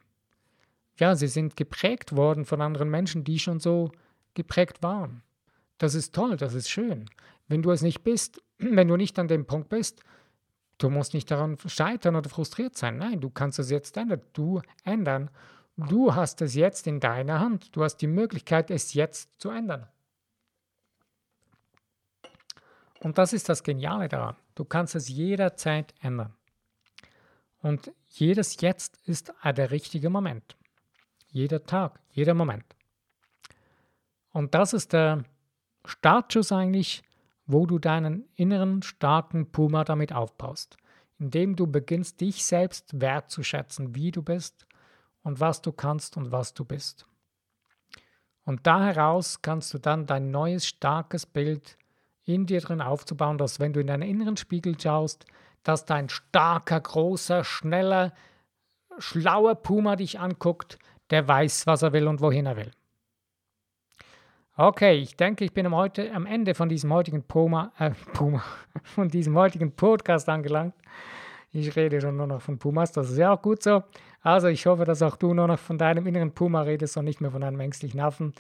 Ja, 0.99 1.17
sie 1.17 1.29
sind 1.29 1.57
geprägt 1.57 2.15
worden 2.15 2.45
von 2.45 2.61
anderen 2.61 2.91
Menschen, 2.91 3.25
die 3.25 3.39
schon 3.39 3.59
so 3.59 3.91
geprägt 4.35 4.83
waren. 4.83 5.23
Das 5.79 5.95
ist 5.95 6.15
toll, 6.15 6.37
das 6.37 6.55
ist 6.55 6.69
schön. 6.69 7.11
Wenn 7.49 7.63
du 7.63 7.71
es 7.71 7.83
nicht 7.83 8.03
bist, 8.05 8.43
wenn 8.59 8.89
du 8.89 8.97
nicht 8.97 9.19
an 9.19 9.29
dem 9.29 9.47
Punkt 9.47 9.69
bist, 9.69 10.03
du 10.79 10.91
musst 10.91 11.15
nicht 11.15 11.31
daran 11.31 11.57
scheitern 11.67 12.17
oder 12.17 12.31
frustriert 12.31 12.77
sein. 12.77 12.99
Nein, 12.99 13.21
du 13.21 13.31
kannst 13.31 13.59
es 13.59 13.71
jetzt 13.71 13.97
ändern. 13.97 14.23
Du 14.33 14.61
ändern. 14.85 15.31
Du 15.77 16.15
hast 16.15 16.41
es 16.41 16.55
jetzt 16.55 16.87
in 16.87 17.01
deiner 17.01 17.41
Hand. 17.41 17.75
Du 17.75 17.83
hast 17.83 17.97
die 17.97 18.07
Möglichkeit, 18.07 18.71
es 18.71 18.95
jetzt 18.95 19.41
zu 19.41 19.51
ändern. 19.51 19.89
Und 23.01 23.19
das 23.19 23.33
ist 23.33 23.49
das 23.49 23.63
Geniale 23.63 24.09
daran. 24.09 24.37
Du 24.55 24.65
kannst 24.65 24.95
es 24.95 25.09
jederzeit 25.09 25.95
ändern. 26.01 26.33
Und 27.61 27.93
jedes 28.07 28.61
Jetzt 28.61 28.99
ist 29.05 29.33
der 29.45 29.71
richtige 29.71 30.11
Moment. 30.11 30.57
Jeder 31.29 31.65
Tag, 31.65 31.99
jeder 32.13 32.35
Moment. 32.35 32.65
Und 34.33 34.55
das 34.55 34.73
ist 34.73 34.93
der 34.93 35.25
Startschuss 35.85 36.53
eigentlich, 36.53 37.03
wo 37.47 37.67
du 37.67 37.79
deinen 37.79 38.29
inneren 38.37 38.83
starken 38.83 39.51
Puma 39.51 39.85
damit 39.85 40.13
aufbaust, 40.13 40.77
indem 41.19 41.57
du 41.57 41.67
beginnst, 41.67 42.21
dich 42.21 42.45
selbst 42.45 43.01
wertzuschätzen, 43.01 43.95
wie 43.95 44.13
du 44.13 44.23
bist 44.23 44.67
und 45.25 45.41
was 45.41 45.61
du 45.61 45.73
kannst 45.73 46.17
und 46.17 46.31
was 46.31 46.55
du 46.55 46.65
bist. 46.65 47.09
Und 48.45 48.67
da 48.67 48.85
heraus 48.85 49.43
kannst 49.43 49.75
du 49.75 49.79
dann 49.79 50.07
dein 50.07 50.31
neues 50.31 50.67
starkes 50.67 51.27
Bild 51.27 51.77
in 52.25 52.47
dir 52.47 52.61
drin 52.61 52.81
aufzubauen, 52.81 53.39
dass 53.39 53.59
wenn 53.59 53.73
du 53.73 53.81
in 53.81 53.89
deinen 53.89 54.03
inneren 54.03 54.37
Spiegel 54.37 54.79
schaust, 54.79 55.27
dass 55.63 55.87
dein 55.87 56.09
starker, 56.09 56.81
großer, 56.81 57.43
schneller, 57.43 58.13
schlauer 58.99 59.55
Puma 59.57 59.97
dich 59.97 60.21
anguckt, 60.21 60.79
der 61.11 61.27
weiß, 61.27 61.67
was 61.67 61.83
er 61.83 61.93
will 61.93 62.07
und 62.07 62.21
wohin 62.21 62.47
er 62.47 62.57
will. 62.57 62.71
Okay, 64.57 64.99
ich 64.99 65.17
denke, 65.17 65.45
ich 65.45 65.53
bin 65.53 65.67
am, 65.67 65.75
heute, 65.75 66.13
am 66.13 66.27
Ende 66.27 66.55
von 66.55 66.69
diesem 66.69 66.93
heutigen 66.93 67.25
Puma, 67.25 67.73
äh, 67.79 67.91
Puma, 68.13 68.45
von 68.85 69.09
diesem 69.09 69.37
heutigen 69.37 69.73
Podcast 69.73 70.29
angelangt. 70.29 70.75
Ich 71.51 71.75
rede 71.77 72.01
schon 72.01 72.17
nur 72.17 72.27
noch 72.27 72.41
von 72.41 72.59
Pumas, 72.59 72.93
das 72.93 73.11
ist 73.11 73.19
ja 73.19 73.33
auch 73.33 73.43
gut 73.43 73.63
so. 73.63 73.83
Also 74.25 74.49
ich 74.49 74.65
hoffe, 74.65 74.87
dass 74.87 75.03
auch 75.03 75.17
du 75.17 75.35
nur 75.35 75.47
noch 75.47 75.59
von 75.59 75.77
deinem 75.77 76.07
inneren 76.07 76.33
Puma 76.33 76.63
redest 76.63 76.97
und 76.97 77.05
nicht 77.05 77.21
mehr 77.21 77.31
von 77.31 77.43
einem 77.43 77.61
ängstlichen 77.61 78.01
Affen. 78.01 78.33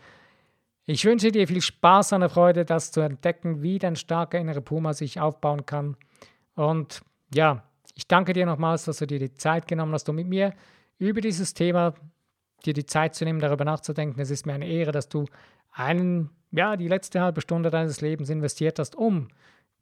Ich 0.86 1.04
wünsche 1.04 1.30
dir 1.30 1.46
viel 1.46 1.60
Spaß 1.60 2.14
und 2.14 2.28
Freude, 2.30 2.64
das 2.64 2.90
zu 2.90 3.02
entdecken, 3.02 3.62
wie 3.62 3.78
dein 3.78 3.94
starker 3.94 4.38
innerer 4.38 4.62
Puma 4.62 4.94
sich 4.94 5.20
aufbauen 5.20 5.66
kann. 5.66 5.96
Und 6.54 7.02
ja, 7.34 7.64
ich 7.94 8.08
danke 8.08 8.32
dir 8.32 8.46
nochmals, 8.46 8.86
dass 8.86 8.96
du 8.98 9.06
dir 9.06 9.18
die 9.18 9.34
Zeit 9.34 9.68
genommen 9.68 9.92
hast, 9.92 10.08
um 10.08 10.16
mit 10.16 10.26
mir 10.26 10.54
über 10.98 11.20
dieses 11.20 11.52
Thema 11.52 11.92
dir 12.64 12.72
die 12.72 12.86
Zeit 12.86 13.14
zu 13.14 13.26
nehmen, 13.26 13.40
darüber 13.40 13.66
nachzudenken. 13.66 14.18
Es 14.20 14.30
ist 14.30 14.46
mir 14.46 14.54
eine 14.54 14.66
Ehre, 14.66 14.90
dass 14.90 15.10
du 15.10 15.26
einen, 15.70 16.30
ja, 16.50 16.76
die 16.76 16.88
letzte 16.88 17.20
halbe 17.20 17.42
Stunde 17.42 17.68
deines 17.68 18.00
Lebens 18.00 18.30
investiert 18.30 18.78
hast, 18.78 18.96
um 18.96 19.28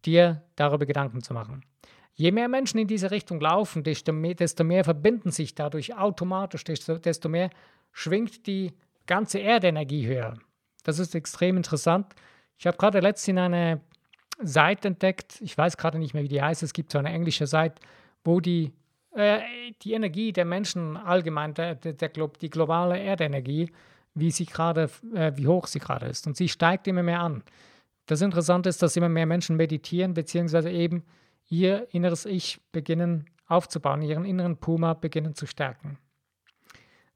dir 0.05 0.43
darüber 0.57 0.85
Gedanken 0.85 1.23
zu 1.23 1.33
machen. 1.33 1.63
Je 2.15 2.31
mehr 2.31 2.49
Menschen 2.49 2.79
in 2.79 2.87
diese 2.87 3.11
Richtung 3.11 3.41
laufen, 3.41 3.83
desto 3.83 4.13
mehr, 4.13 4.35
desto 4.35 4.65
mehr 4.65 4.85
verbinden 4.85 5.31
sich 5.31 5.55
dadurch 5.55 5.97
automatisch, 5.97 6.65
desto, 6.65 6.99
desto 6.99 7.29
mehr 7.29 7.51
schwingt 7.93 8.47
die 8.47 8.73
ganze 9.07 9.39
Erdenergie 9.39 10.07
höher. 10.07 10.35
Das 10.85 10.99
ist 10.99 11.15
extrem 11.15 11.57
interessant. 11.57 12.15
Ich 12.59 12.67
habe 12.67 12.77
gerade 12.77 13.01
letztens 13.01 13.39
eine 13.39 13.81
Seite 14.41 14.89
entdeckt, 14.89 15.41
ich 15.41 15.57
weiß 15.57 15.77
gerade 15.77 15.99
nicht 15.99 16.15
mehr, 16.15 16.23
wie 16.23 16.29
die 16.29 16.43
heißt, 16.43 16.63
es 16.63 16.73
gibt 16.73 16.93
so 16.93 16.99
eine 16.99 17.11
englische 17.11 17.47
Seite, 17.47 17.81
wo 18.25 18.41
die, 18.41 18.73
äh, 19.15 19.41
die 19.83 19.93
Energie 19.93 20.33
der 20.33 20.45
Menschen 20.45 20.97
allgemein, 20.97 21.55
der, 21.55 21.75
der, 21.75 21.93
der, 21.93 22.09
die 22.09 22.51
globale 22.51 22.99
Erdenergie, 22.99 23.71
wie 24.15 24.31
sie 24.31 24.47
gerade, 24.47 24.91
äh, 25.15 25.33
wie 25.37 25.47
hoch 25.47 25.67
sie 25.67 25.79
gerade 25.79 26.07
ist. 26.07 26.27
Und 26.27 26.37
sie 26.37 26.49
steigt 26.49 26.87
immer 26.87 27.03
mehr 27.03 27.21
an. 27.21 27.43
Das 28.07 28.21
Interessante 28.21 28.69
ist, 28.69 28.83
dass 28.83 28.97
immer 28.97 29.09
mehr 29.09 29.27
Menschen 29.27 29.57
meditieren, 29.57 30.15
beziehungsweise 30.15 30.71
eben 30.71 31.05
ihr 31.53 31.87
inneres 31.93 32.25
Ich 32.25 32.61
beginnen 32.73 33.27
aufzubauen, 33.47 34.01
ihren 34.01 34.25
inneren 34.25 34.57
Puma 34.57 34.95
beginnen 34.95 35.35
zu 35.35 35.47
stärken. 35.47 35.99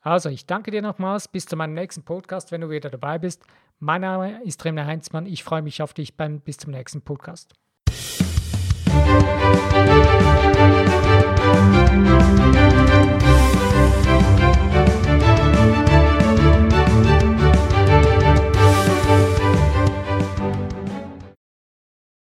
Also, 0.03 0.29
ich 0.29 0.47
danke 0.47 0.71
dir 0.71 0.83
nochmals. 0.83 1.27
Bis 1.27 1.47
zu 1.47 1.57
meinem 1.57 1.73
nächsten 1.73 2.05
Podcast, 2.05 2.53
wenn 2.53 2.61
du 2.61 2.69
wieder 2.71 2.91
dabei 2.91 3.19
bist. 3.19 3.43
Mein 3.79 4.03
Name 4.03 4.43
ist 4.45 4.65
Remner 4.65 4.87
Heinzmann. 4.87 5.27
Ich 5.27 5.43
freue 5.43 5.63
mich 5.63 5.83
auf 5.83 5.95
dich 5.95 6.17
beim 6.17 6.41
bis 6.41 6.59
zum 6.59 6.73
nächsten 6.73 7.01
Podcast. 7.03 7.55
Musik 11.97 12.76